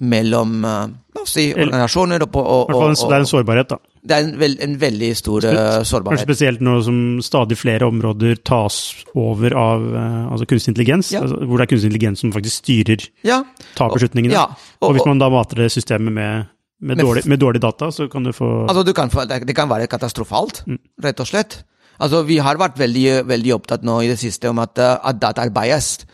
mellom 0.01 0.63
uh, 0.65 0.87
la 0.89 1.23
oss 1.23 1.35
si, 1.37 1.51
organisasjoner 1.53 2.23
og, 2.25 2.37
og, 2.41 2.71
og, 2.71 2.85
og 2.87 2.95
Det 2.97 3.17
er 3.17 3.25
en 3.25 3.29
sårbarhet, 3.29 3.75
da. 3.75 3.90
Det 4.01 4.17
er 4.17 4.25
en, 4.25 4.31
veld, 4.41 4.61
en 4.65 4.77
veldig 4.81 5.09
stor 5.19 5.45
uh, 5.45 5.55
sårbarhet. 5.85 6.23
Kanskje 6.23 6.29
spesielt 6.29 6.63
nå 6.65 6.79
som 6.87 7.01
stadig 7.25 7.59
flere 7.61 7.89
områder 7.91 8.39
tas 8.49 8.79
over 9.13 9.57
av 9.61 9.85
uh, 9.93 10.31
altså 10.33 10.49
kunstig 10.49 10.73
intelligens, 10.73 11.11
ja. 11.13 11.21
altså, 11.27 11.41
hvor 11.45 11.61
det 11.61 11.67
er 11.67 11.73
kunstig 11.75 11.91
intelligens 11.91 12.25
som 12.25 12.33
faktisk 12.33 12.63
styrer, 12.63 13.05
ja. 13.29 13.43
tar 13.77 13.93
beslutningene. 13.93 14.33
Ja. 14.37 14.47
Og, 14.81 14.95
hvis 14.97 15.09
man 15.09 15.21
da 15.21 15.29
mater 15.33 15.67
det 15.67 15.69
systemet 15.75 16.17
med, 16.17 16.49
med, 16.81 16.95
med, 16.95 17.05
dårlig, 17.05 17.25
med, 17.29 17.43
dårlig, 17.43 17.63
data, 17.65 17.91
så 17.93 18.09
kan 18.09 18.25
du 18.25 18.33
få 18.37 18.49
Altså, 18.71 18.87
du 18.89 18.95
kan 18.97 19.13
få, 19.13 19.27
Det 19.29 19.57
kan 19.57 19.69
være 19.69 19.91
katastrofalt, 19.93 20.65
mm. 20.67 20.81
rett 21.05 21.21
og 21.21 21.29
slett. 21.29 21.61
Altså, 22.01 22.23
Vi 22.25 22.41
har 22.41 22.57
vært 22.61 22.81
veldig, 22.81 23.29
veldig 23.29 23.55
opptatt 23.59 23.85
nå 23.85 24.01
i 24.01 24.09
det 24.09 24.17
siste 24.23 24.49
om 24.49 24.65
at, 24.65 24.81
at 24.81 25.21
data 25.21 25.45
er 25.45 25.53
biased 25.53 26.09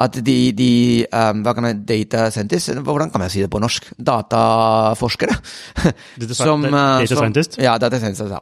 at 0.00 0.18
de, 0.24 0.36
de 0.56 0.72
um, 1.12 1.42
hva 1.44 1.54
kan 1.56 1.68
jeg, 1.68 1.80
data 1.88 2.26
scientists, 2.32 2.72
hvordan 2.80 3.12
kan 3.12 3.26
jeg 3.26 3.34
si 3.34 3.42
det 3.44 3.50
på 3.52 3.60
norsk? 3.62 3.90
Dataforskere. 3.98 5.36
Data, 6.22 6.36
som, 6.36 6.64
data 6.64 7.06
som, 7.06 7.18
scientist? 7.20 7.58
Ja, 7.60 7.76
data 7.80 8.00
scientist, 8.00 8.30
ja. 8.32 8.40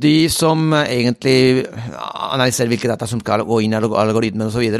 De 0.00 0.28
som 0.30 0.70
egentlig 0.76 1.64
analyserer 2.30 2.70
hvilke 2.70 2.90
data 2.90 3.08
som 3.10 3.18
skal 3.22 3.42
gå 3.46 3.58
inn 3.64 3.74
i 3.74 3.78
algoritmen 3.78 4.46
osv. 4.46 4.76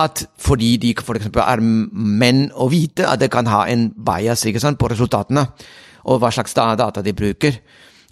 At 0.00 0.22
fordi 0.40 0.70
de 0.80 0.94
f.eks. 0.96 1.28
er 1.28 1.60
menn 1.60 2.46
og 2.54 2.70
hvite, 2.72 3.04
at 3.04 3.20
det 3.20 3.28
kan 3.32 3.48
ha 3.52 3.66
en 3.68 3.90
bias 3.92 4.46
sant, 4.56 4.80
på 4.80 4.88
resultatene. 4.92 5.44
Og 6.08 6.22
hva 6.22 6.32
slags 6.32 6.56
data 6.56 7.04
de 7.04 7.12
bruker. 7.16 7.60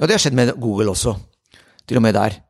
Og 0.01 0.09
det 0.09 0.19
har 0.19 0.21
skjedd 0.21 0.37
med 0.37 0.53
Google 0.61 0.93
også. 0.93 1.17
Til 1.89 2.01
og 2.01 2.05
med 2.05 2.17
der. 2.17 2.44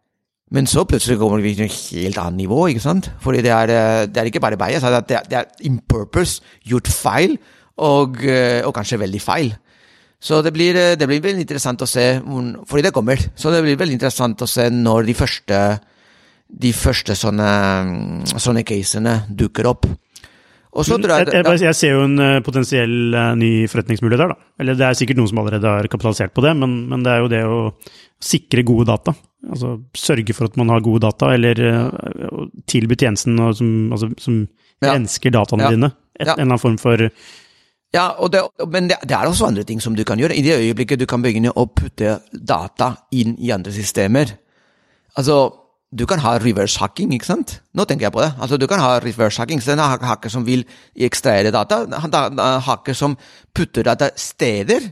Men 0.55 0.69
så 0.71 0.85
plutselig 0.87 1.19
kommer 1.19 1.43
vi 1.43 1.57
til 1.59 1.67
et 1.67 1.79
helt 1.91 2.19
annet 2.23 2.45
nivå, 2.45 2.61
ikke 2.71 2.83
sant? 2.85 3.11
Fordi 3.23 3.43
det 3.43 3.51
er, 3.51 3.73
eh, 3.75 4.07
det 4.07 4.21
er 4.23 4.31
ikke 4.31 4.43
bare 4.43 4.59
bias, 4.61 4.83
det 4.83 5.17
er, 5.17 5.27
det 5.27 5.39
er 5.41 5.67
in 5.67 5.81
purpose 5.89 6.43
gjort 6.63 6.87
feil, 6.87 7.39
og, 7.77 8.23
eh, 8.23 8.63
og, 8.63 8.75
kanskje 8.75 9.01
veldig 9.01 9.21
feil. 9.21 9.51
Så 10.21 10.43
det 10.43 10.53
blir, 10.53 10.77
eh, 10.77 10.95
det 10.95 11.09
blir 11.09 11.21
veldig 11.21 11.43
interessant 11.43 11.83
å 11.83 11.89
se, 11.91 12.21
fordi 12.69 12.83
det 12.83 12.93
kommer, 12.95 13.19
så 13.35 13.51
det 13.51 13.65
blir 13.65 13.77
veldig 13.77 13.99
interessant 13.99 14.39
å 14.39 14.49
se 14.49 14.71
når 14.71 15.07
de 15.07 15.15
første, 15.15 15.81
de 16.61 16.73
første 16.73 17.17
sånne, 17.19 18.25
sånne 18.39 18.63
casene 18.65 19.27
dukker 19.29 19.67
opp. 19.67 19.87
Jeg, 20.75 21.29
jeg, 21.31 21.61
jeg, 21.63 21.77
ser 21.79 21.93
jo 21.95 22.01
en 22.03 22.23
potensiell 22.43 23.15
ny 23.39 23.51
forretningsmulighet 23.71 24.25
der, 24.25 24.33
da. 24.35 24.49
Eller 24.59 24.79
det 24.79 24.89
er 24.89 24.97
sikkert 24.99 25.21
noen 25.21 25.31
som 25.31 25.39
allerede 25.43 25.71
har 25.71 25.87
kapitalisert 25.93 26.35
på 26.35 26.43
det, 26.43 26.51
men, 26.59 26.75
men 26.91 27.05
det 27.07 27.13
er 27.13 27.23
jo 27.23 27.31
det 27.31 27.43
å 27.47 27.61
sikre 28.25 28.65
gode 28.67 28.89
data. 28.91 29.15
Altså 29.51 29.77
sørge 29.97 30.35
for 30.35 30.49
at 30.49 30.59
man 30.59 30.73
har 30.73 30.83
gode 30.85 31.05
data, 31.05 31.31
eller 31.37 31.61
uh, 31.63 32.45
tilby 32.71 32.99
tjenesten 32.99 33.39
som, 33.39 33.73
altså, 33.95 34.11
som 34.19 34.43
ja. 34.83 34.95
rensker 34.95 35.35
dataene 35.35 35.67
ja. 35.69 35.73
dine. 35.77 35.91
Et, 36.19 36.27
ja. 36.27 36.35
En 36.35 36.39
eller 36.39 36.55
annen 36.55 36.63
form 36.63 36.79
for 36.81 37.09
ja, 37.95 38.09
det, 38.31 38.41
men 38.75 38.89
det, 38.91 38.97
det, 39.07 39.15
er 39.15 39.29
også 39.29 39.47
andre 39.47 39.63
ting 39.67 39.79
som 39.83 39.95
du 39.95 40.03
kan 40.07 40.19
gjøre. 40.19 40.35
I 40.35 40.43
det 40.43 40.57
øyeblikket 40.59 40.99
du 40.99 41.07
kan 41.07 41.23
begynne 41.23 41.53
å 41.55 41.69
putte 41.71 42.17
data 42.35 42.89
inn 43.15 43.37
i 43.39 43.53
andre 43.55 43.71
systemer. 43.75 44.33
Altså, 45.15 45.37
du 45.95 46.05
kan 46.11 46.19
ha 46.25 46.35
reverse 46.43 46.81
hacking, 46.83 47.13
ikke 47.15 47.29
sant? 47.29 47.61
Nå 47.75 47.85
tenker 47.87 48.09
jeg 48.09 48.15
på 48.17 48.23
det. 48.25 48.33
Altså, 48.43 48.59
Du 48.59 48.67
kan 48.67 48.81
ha 48.83 48.99
reverse 48.99 49.39
hacking. 49.39 49.61
Så 49.63 49.71
det 49.71 49.79
er 49.79 49.83
en 49.85 50.09
hacker 50.09 50.33
som 50.33 50.45
vil 50.47 50.65
ekstrahere 50.97 51.53
data. 51.55 51.85
Hacker 52.67 52.95
som 52.99 53.17
putter 53.55 53.87
data 53.87 54.11
steder 54.17 54.91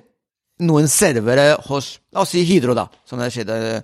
noen 0.62 0.86
servere 0.86 1.56
hos 1.66 1.98
La 2.12 2.22
oss 2.22 2.34
si 2.36 2.44
Hydro, 2.46 2.74
da. 2.76 2.86
som 3.04 3.18
det 3.18 3.32
skjedde. 3.34 3.82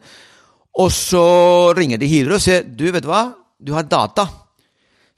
Og 0.78 0.92
så 0.92 1.74
ringer 1.74 1.98
de 1.98 2.06
Hydro 2.06 2.36
og 2.36 2.44
sier 2.44 2.62
du, 2.62 2.86
vet 2.92 3.02
du 3.02 3.08
hva, 3.10 3.32
du 3.58 3.72
har 3.74 3.88
data 3.88 4.28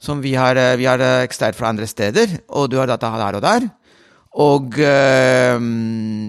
som 0.01 0.21
vi 0.23 0.33
har, 0.33 0.55
eh, 0.57 0.77
vi 0.77 0.87
har 0.89 0.99
eh, 0.99 1.53
fra 1.53 1.69
andre 1.69 1.85
steder, 1.85 2.41
og 2.49 2.69
du 2.71 2.77
har 2.77 2.87
data 2.87 3.11
der 3.11 3.35
og 3.35 3.41
der. 3.41 3.69
Og 4.33 4.79
øh, 4.79 5.59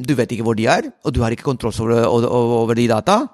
du 0.03 0.15
vet 0.15 0.33
ikke 0.33 0.43
hvor 0.43 0.55
de 0.55 0.67
er, 0.67 0.91
og 1.05 1.15
du 1.15 1.23
har 1.23 1.31
ikke 1.31 1.45
kontroll 1.45 1.73
over, 1.93 2.27
over 2.27 2.75
de 2.75 2.89
data. 2.89 3.27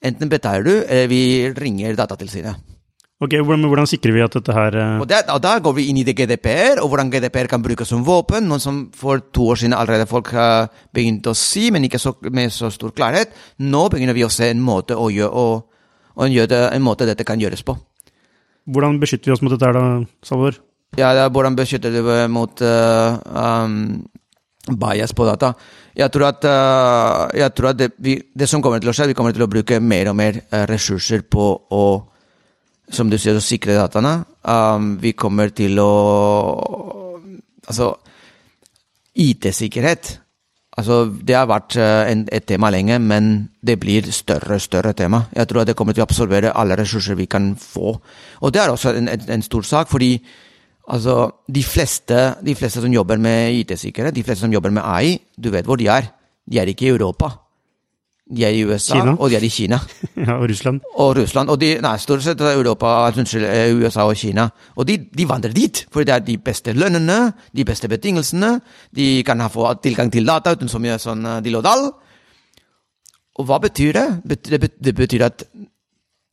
Enten 0.00 0.30
betaler 0.32 0.64
du, 0.64 0.74
eller 0.86 1.08
vi 1.10 1.22
ringer 1.52 1.96
Datatilsynet. 1.98 2.70
Ok, 3.20 3.34
hvordan, 3.36 3.66
hvordan, 3.68 3.88
sikrer 3.88 4.14
vi 4.16 4.22
at 4.24 4.32
dette 4.32 4.54
her 4.56 4.76
uh... 4.80 5.00
og, 5.02 5.08
det, 5.08 5.18
og, 5.28 5.42
Da 5.44 5.58
går 5.60 5.74
vi 5.76 5.90
inn 5.90 5.98
i 6.00 6.04
det 6.08 6.14
GDPR, 6.16 6.80
og 6.80 6.88
hvordan 6.88 7.10
GDPR 7.12 7.50
kan 7.52 7.60
brukes 7.60 7.90
som 7.92 8.00
våpen. 8.06 8.46
Noe 8.48 8.62
som 8.64 8.86
for 8.96 9.20
to 9.20 9.50
år 9.52 9.60
siden 9.60 9.76
allerede 9.76 10.08
folk 10.08 10.32
har 10.32 10.70
begynt 10.96 11.28
å 11.28 11.34
si, 11.36 11.66
men 11.68 11.84
ikke 11.84 12.00
så, 12.00 12.14
med 12.32 12.48
så 12.54 12.72
stor 12.72 12.94
klarhet. 12.96 13.36
Nå 13.60 13.82
begynner 13.92 14.16
vi 14.16 14.24
å 14.24 14.32
se 14.32 14.48
en 14.48 14.64
måte, 14.64 14.96
å 14.96 15.10
gjøre, 15.12 15.28
og, 15.36 15.92
og 16.16 16.24
en, 16.24 16.56
en 16.64 16.86
måte 16.86 17.08
dette 17.10 17.28
kan 17.28 17.40
gjøres 17.40 17.60
på. 17.66 17.76
Hvordan 18.72 18.96
beskytter 19.02 19.28
vi 19.28 19.36
oss 19.36 19.44
mot 19.44 19.52
dette 19.52 19.68
her 19.68 19.76
da, 19.76 19.84
Salvador? 20.24 20.56
Ja, 20.96 21.12
da, 21.14 21.28
Hvordan 21.28 21.60
beskytter 21.60 21.92
du 21.92 22.00
mot 22.32 22.64
uh, 22.64 23.20
um, 23.36 23.76
bias 24.78 25.14
på 25.16 25.26
data? 25.28 25.52
Jeg 25.96 26.12
tror 26.14 26.28
at, 26.28 26.46
uh, 26.46 27.24
jeg 27.36 27.54
tror 27.56 27.72
at 27.72 27.80
det, 27.80 27.90
vi, 27.98 28.18
det, 28.34 28.48
som 28.48 28.62
kommer 28.62 28.82
til 28.82 28.92
å 28.92 28.94
skje, 28.96 29.10
vi 29.10 29.18
kommer 29.18 29.34
til 29.34 29.46
å 29.46 29.50
bruke 29.50 29.80
mer 29.80 30.12
og 30.12 30.18
mer 30.20 30.42
ressurser 30.70 31.26
på 31.26 31.50
å 31.70 31.84
som 32.90 33.10
du 33.10 33.16
sier, 33.18 33.38
å 33.38 33.44
sikre 33.44 33.78
dataene. 33.78 34.24
Um, 34.42 34.96
vi 35.02 35.14
kommer 35.18 35.54
til 35.54 35.78
å 35.82 35.90
Altså, 37.70 37.92
IT-sikkerhet 39.14 40.08
altså, 40.80 41.04
Det 41.22 41.36
har 41.36 41.44
vært 41.46 41.76
uh, 41.78 42.08
en, 42.10 42.24
et 42.32 42.46
tema 42.48 42.70
lenge, 42.72 42.96
men 42.98 43.50
det 43.62 43.76
blir 43.78 44.08
større 44.10 44.56
og 44.56 44.64
større 44.64 44.94
tema. 44.96 45.26
Jeg 45.36 45.46
tror 45.46 45.62
at 45.62 45.70
det 45.70 45.76
kommer 45.78 45.94
til 45.94 46.02
å 46.02 46.08
absorbere 46.08 46.54
alle 46.56 46.78
ressurser 46.80 47.18
vi 47.20 47.28
kan 47.30 47.52
få. 47.54 47.92
Og 48.40 48.54
det 48.54 48.62
er 48.62 48.72
også 48.72 48.94
en, 48.96 49.10
en, 49.12 49.26
en 49.36 49.44
stor 49.44 49.62
sak, 49.62 49.90
fordi 49.92 50.16
altså, 50.90 51.30
de, 51.46 51.62
fleste, 51.64 52.22
de 52.46 52.54
fleste 52.58 52.82
som 52.82 52.92
jobber 52.92 53.20
med 53.22 53.60
IT-sikkerhet, 53.62 54.14
de 54.16 54.24
fleste 54.26 54.46
som 54.46 54.52
jobber 54.52 54.74
med 54.74 54.82
AI, 54.84 55.18
du 55.36 55.50
vet 55.54 55.66
hvor 55.66 55.78
de 55.80 55.88
er. 55.90 56.10
De 56.50 56.58
er 56.58 56.70
ikke 56.70 56.88
i 56.88 56.92
Europa. 56.94 57.30
De 58.30 58.44
er 58.46 58.54
i 58.54 58.62
USA, 58.62 58.94
Kina. 58.94 59.16
og 59.18 59.30
de 59.30 59.36
er 59.36 59.42
i 59.42 59.50
Kina. 59.50 59.78
ja, 60.16 60.36
Og 60.36 60.48
Russland. 60.50 60.80
Og 60.94 61.16
Russland, 61.16 61.50
og 61.50 61.58
de, 61.60 61.72
nei, 61.82 61.96
stort 61.98 62.22
sett 62.22 62.40
Europa, 62.40 63.10
unnskyld, 63.10 63.46
eh, 63.46 63.74
USA 63.74 64.04
og 64.06 64.14
Kina. 64.16 64.46
Og 64.76 64.86
de, 64.86 64.98
de, 65.10 65.26
vandrer 65.28 65.54
dit, 65.54 65.82
for 65.90 66.06
det 66.06 66.14
er 66.14 66.22
de 66.22 66.36
beste 66.38 66.72
lønnene, 66.72 67.32
de 67.56 67.64
beste 67.66 67.90
betingelsene. 67.90 68.52
De 68.94 69.08
kan 69.26 69.42
ha 69.42 69.50
få 69.50 69.72
tilgang 69.82 70.12
til 70.14 70.26
data 70.26 70.54
uten 70.54 70.70
så 70.70 70.78
mye 70.78 70.98
sånn 71.02 71.26
uh, 71.26 71.40
dill 71.42 71.58
og 71.58 71.66
dall. 71.66 71.90
Og 73.40 73.48
hva 73.48 73.58
betyr 73.62 73.98
det? 73.98 74.06
Det, 74.46 74.70
det 74.78 74.94
betyr 74.94 75.26
at 75.26 75.46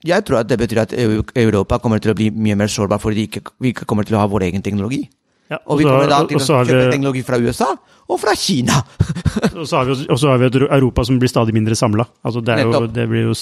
jeg 0.08 0.26
tror 0.28 0.39
at 0.41 0.48
det 0.50 0.58
betyr 0.62 0.82
at 0.86 0.93
Europa 0.98 1.80
kommer 1.84 2.00
til 2.04 2.12
å 2.13 2.17
bli 2.17 2.32
mye 2.32 2.56
mer 2.60 2.72
sårbar 2.72 3.00
fordi 3.04 3.28
ikke, 3.28 3.43
vi 3.63 3.74
ikke 3.76 3.86
kommer 3.89 4.08
til 4.08 4.15
å 4.17 4.24
ha 4.24 4.28
vår 4.32 4.48
egen 4.50 4.63
teknologi. 4.65 5.04
Ja, 5.52 5.62
og 5.63 5.78
vi 5.80 5.86
og 5.86 5.88
vi 5.88 5.91
kommer 5.93 6.10
da 6.12 6.17
til 6.28 6.39
å 6.41 6.43
kjøpe 6.43 6.74
vi- 6.76 6.91
teknologi 6.91 7.22
fra 7.24 7.38
USA 7.39 7.70
og 8.08 8.20
fra 8.20 8.34
Kina. 8.36 8.82
Og 9.60 9.67
så 9.67 9.78
har 9.78 9.86
vi, 9.88 9.93
og 10.10 10.17
så 10.20 10.30
har 10.32 10.39
vi 10.41 10.46
et 10.48 10.56
Europa 10.63 11.04
som 11.06 11.17
blir 11.20 11.30
stadig 11.30 11.54
mindre 11.54 11.76
samla. 11.78 12.04
Altså, 12.26 12.41
det, 12.43 12.56
jo- 12.63 12.88
det 12.89 13.04
blir 13.12 13.28
jo 13.28 13.34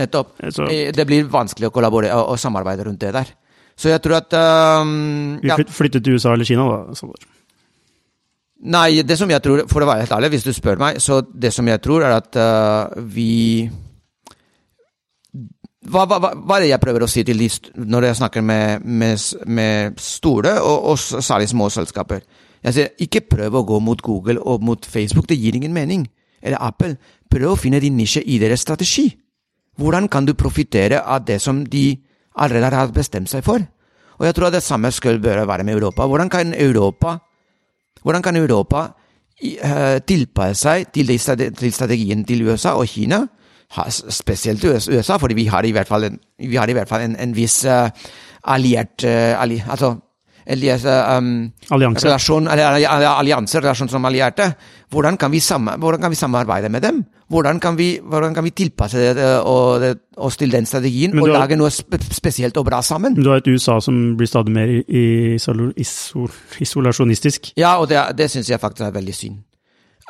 Nettopp. 0.00 0.32
Så- 0.52 0.66
Eh, 0.72 0.90
Det 0.92 1.04
blir 1.06 1.24
vanskelig 1.30 1.68
å 1.68 1.72
kollaborere 1.72 2.16
og, 2.16 2.32
og 2.34 2.38
samarbeide 2.40 2.84
rundt 2.88 3.00
det 3.00 3.12
der. 3.14 3.30
Så 3.76 3.88
jeg 3.92 4.00
tror 4.02 4.16
at 4.16 4.32
um, 4.82 5.38
ja. 5.44 5.56
Vi 5.60 5.64
flyttet 5.68 6.02
til 6.04 6.16
USA 6.16 6.32
eller 6.32 6.44
Kina, 6.48 6.64
da. 6.64 6.94
Sander? 6.96 7.26
Nei, 8.66 9.02
det 9.04 9.18
som 9.20 9.28
jeg 9.30 9.42
tror, 9.44 9.66
for 9.68 9.84
å 9.84 9.88
være 9.88 10.06
helt 10.06 10.14
ærlig, 10.16 10.30
hvis 10.32 10.46
du 10.48 10.52
spør 10.56 10.78
meg, 10.80 10.96
så 11.04 11.20
det 11.28 11.52
som 11.52 11.66
jeg 11.68 11.80
tror, 11.84 12.02
er 12.08 12.16
at 12.16 12.38
uh, 12.40 12.96
vi 13.04 13.68
hva, 15.90 16.04
hva, 16.08 16.32
hva 16.34 16.56
er 16.56 16.64
det 16.64 16.70
jeg 16.72 16.82
prøver 16.82 17.04
å 17.04 17.10
si 17.10 17.24
til 17.26 17.40
de 17.40 17.48
når 17.86 18.08
jeg 18.08 18.18
snakker 18.20 18.44
med, 18.44 18.84
med, 18.84 19.26
med 19.46 20.00
store, 20.00 20.56
og, 20.60 20.90
og 20.92 20.98
særlig 21.00 21.50
små 21.52 21.68
selskaper? 21.72 22.24
Jeg 22.66 22.74
sier, 22.74 22.94
ikke 23.04 23.26
prøv 23.36 23.60
å 23.60 23.64
gå 23.68 23.78
mot 23.84 24.00
Google 24.02 24.40
og 24.42 24.64
mot 24.64 24.86
Facebook, 24.86 25.28
det 25.30 25.38
gir 25.38 25.58
ingen 25.58 25.74
mening. 25.74 26.06
Eller 26.42 26.62
Apple. 26.62 26.96
Prøv 27.30 27.52
å 27.52 27.60
finne 27.60 27.80
din 27.82 27.96
nisje 27.98 28.22
i 28.22 28.40
deres 28.42 28.64
strategi. 28.66 29.08
Hvordan 29.76 30.08
kan 30.08 30.26
du 30.26 30.34
profitere 30.34 31.02
av 31.04 31.24
det 31.28 31.38
som 31.42 31.62
de 31.64 31.90
allerede 32.40 32.74
har 32.74 32.92
bestemt 32.94 33.30
seg 33.30 33.44
for? 33.46 33.62
Og 34.16 34.24
jeg 34.24 34.36
tror 34.36 34.48
at 34.48 34.56
det 34.56 34.64
samme 34.64 34.90
skal 34.94 35.20
bør 35.20 35.44
være 35.46 35.64
med 35.66 35.76
Europa. 35.76 36.06
Hvordan 36.08 36.32
kan 36.32 36.54
Europa 36.56 37.18
hvordan 38.06 38.22
kan 38.22 38.36
Europa 38.36 38.84
eh, 39.42 39.98
tilpasse 40.06 40.62
seg 40.62 40.92
til 40.94 41.72
strategien 41.74 42.24
til 42.24 42.44
USA 42.46 42.76
og 42.78 42.86
Kina? 42.86 43.24
Spesielt 43.90 44.64
USA, 44.64 45.18
fordi 45.18 45.34
vi 45.34 45.46
har 45.46 45.66
i 45.66 45.72
hvert 45.74 45.88
fall 45.88 46.04
en, 46.04 46.18
vi 46.38 46.56
har 46.56 46.68
i 46.70 46.72
hvert 46.72 46.88
fall 46.88 47.02
en, 47.02 47.16
en 47.16 47.32
viss 47.36 47.64
uh, 47.66 47.88
alliert 48.44 49.04
uh, 49.04 49.42
alli, 49.42 49.62
Altså 49.68 49.96
en 50.46 50.60
viss, 50.60 50.84
eh, 50.84 51.18
um, 51.18 51.52
Allianse. 51.70 52.06
relasjon, 52.06 52.48
allianse, 52.48 53.60
relasjon 53.60 53.88
som 53.88 54.04
allierte. 54.04 54.52
Hvordan 54.90 55.16
kan 55.18 55.32
vi, 55.32 55.40
sam, 55.40 55.66
hvordan 55.78 56.00
kan 56.00 56.10
vi 56.10 56.16
samarbeide 56.16 56.68
med 56.68 56.82
dem? 56.82 57.04
Hvordan 57.28 57.60
kan 57.60 57.76
vi, 57.78 57.98
hvordan 58.02 58.34
kan 58.34 58.44
vi 58.44 58.50
tilpasse 58.50 59.14
det, 59.14 59.40
og, 59.40 59.80
det, 59.80 59.98
oss 60.16 60.36
til 60.36 60.52
den 60.52 60.66
strategien 60.66 61.18
og 61.18 61.28
har- 61.28 61.38
lage 61.40 61.56
noe 61.56 61.70
spe, 61.70 61.98
spesielt 61.98 62.56
og 62.56 62.64
bra 62.64 62.80
sammen? 62.82 63.14
Men 63.14 63.24
du 63.24 63.30
har 63.30 63.36
et 63.42 63.48
USA 63.48 63.80
som 63.80 64.16
blir 64.16 64.26
stadig 64.26 64.52
mer 64.54 64.70
isol, 64.88 65.72
isol, 65.76 66.30
isolasjonistisk. 66.60 67.52
Ja, 67.56 67.76
og 67.80 67.88
det, 67.88 67.98
det 68.16 68.30
syns 68.30 68.50
jeg 68.50 68.60
faktisk 68.60 68.86
er 68.86 68.94
veldig 68.94 69.14
synd. 69.14 69.42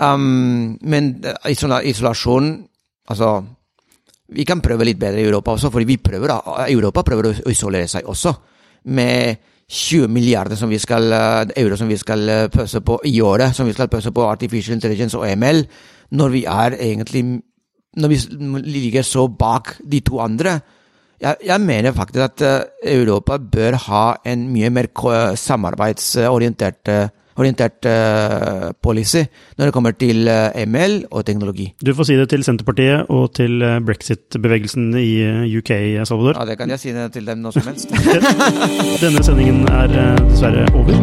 Um, 0.01 0.77
men 0.83 1.25
isolasjon 1.49 2.66
Altså, 3.09 3.31
vi 4.35 4.45
kan 4.47 4.62
prøve 4.62 4.87
litt 4.87 4.99
bedre 4.99 5.23
i 5.23 5.27
Europa 5.27 5.55
også, 5.55 5.71
for 5.71 5.87
vi 5.87 5.99
prøver, 6.03 6.33
Europa 6.66 7.05
prøver 7.07 7.31
å 7.31 7.51
isolere 7.53 7.88
seg 7.90 8.09
også. 8.11 8.33
Med 8.90 9.37
20 9.66 10.09
milliarder 10.09 10.57
som 10.57 10.71
skal, 10.79 11.12
eh, 11.12 11.53
euro 11.62 11.77
som 11.77 11.88
vi 11.88 11.97
skal 11.97 12.29
eh, 12.29 12.49
pøse 12.49 12.81
på 12.81 13.01
i 13.05 13.21
året, 13.21 13.55
som 13.55 13.66
vi 13.66 13.73
skal 13.73 13.88
pøse 13.88 14.12
på 14.12 14.23
artificial 14.23 14.77
intelligence 14.77 15.19
og 15.19 15.27
ML, 15.37 15.66
når 16.11 16.29
vi 16.29 16.45
er 16.45 16.77
egentlig 16.81 17.42
Når 17.97 18.09
vi 18.09 18.16
ligger 18.61 19.03
så 19.03 19.27
bak 19.27 19.79
de 19.90 20.01
to 20.01 20.19
andre. 20.21 20.61
Jeg, 21.21 21.37
jeg 21.47 21.61
mener 21.61 21.92
faktisk 21.92 22.21
at 22.21 22.42
eh, 22.42 22.92
Europa 22.92 23.38
bør 23.38 23.73
ha 23.73 24.16
en 24.25 24.53
mye 24.53 24.71
mer 24.71 24.87
samarbeidsorientert 25.35 26.88
orientert 27.37 27.85
uh, 27.90 28.70
policy 28.83 29.25
når 29.59 29.68
det 29.68 29.75
kommer 29.77 29.96
til 29.96 30.27
uh, 30.29 30.55
ML 30.66 31.03
og 31.11 31.25
teknologi. 31.29 31.70
Du 31.85 31.92
får 31.94 32.11
si 32.11 32.16
det 32.18 32.29
til 32.33 32.44
Senterpartiet 32.46 33.11
og 33.12 33.33
til 33.37 33.62
eh, 33.62 33.79
brexit-bevegelsen 33.87 34.94
i 34.99 35.11
eh, 35.22 35.59
UK, 35.59 35.70
Salvador. 36.09 36.38
Ja, 36.40 36.46
det 36.51 36.59
kan 36.59 36.70
jeg 36.70 36.81
si 36.81 36.92
det 36.96 37.12
til 37.12 37.27
dem 37.27 37.42
nå 37.44 37.53
som 37.55 37.66
helst. 37.68 37.90
Denne 39.03 39.25
sendingen 39.27 39.66
er 39.68 39.92
eh, 39.92 40.22
dessverre 40.31 40.66
over. 40.75 40.96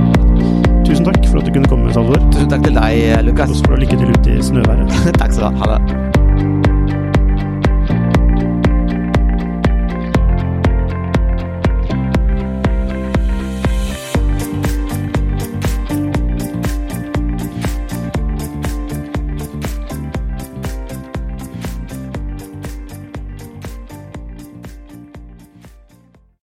Tusen 0.87 1.05
takk 1.07 1.21
for 1.29 1.39
at 1.41 1.47
du 1.47 1.53
kunne 1.55 1.69
komme, 1.69 1.93
Salvador. 1.95 2.25
Tusen 2.31 2.49
takk 2.51 2.65
til 2.67 2.79
deg, 2.79 3.05
Og 3.19 3.23
Lukas. 3.29 3.55
så 3.57 3.67
får 3.69 3.75
du 3.75 3.85
lykke 3.85 4.01
til 4.01 4.17
ute 4.17 4.35
i 4.39 4.41
snøværet. 4.49 4.99
takk 5.21 5.31
skal 5.31 5.47
du 5.47 5.63
ha. 5.63 5.71
Ha 5.71 5.77
det. 5.77 6.12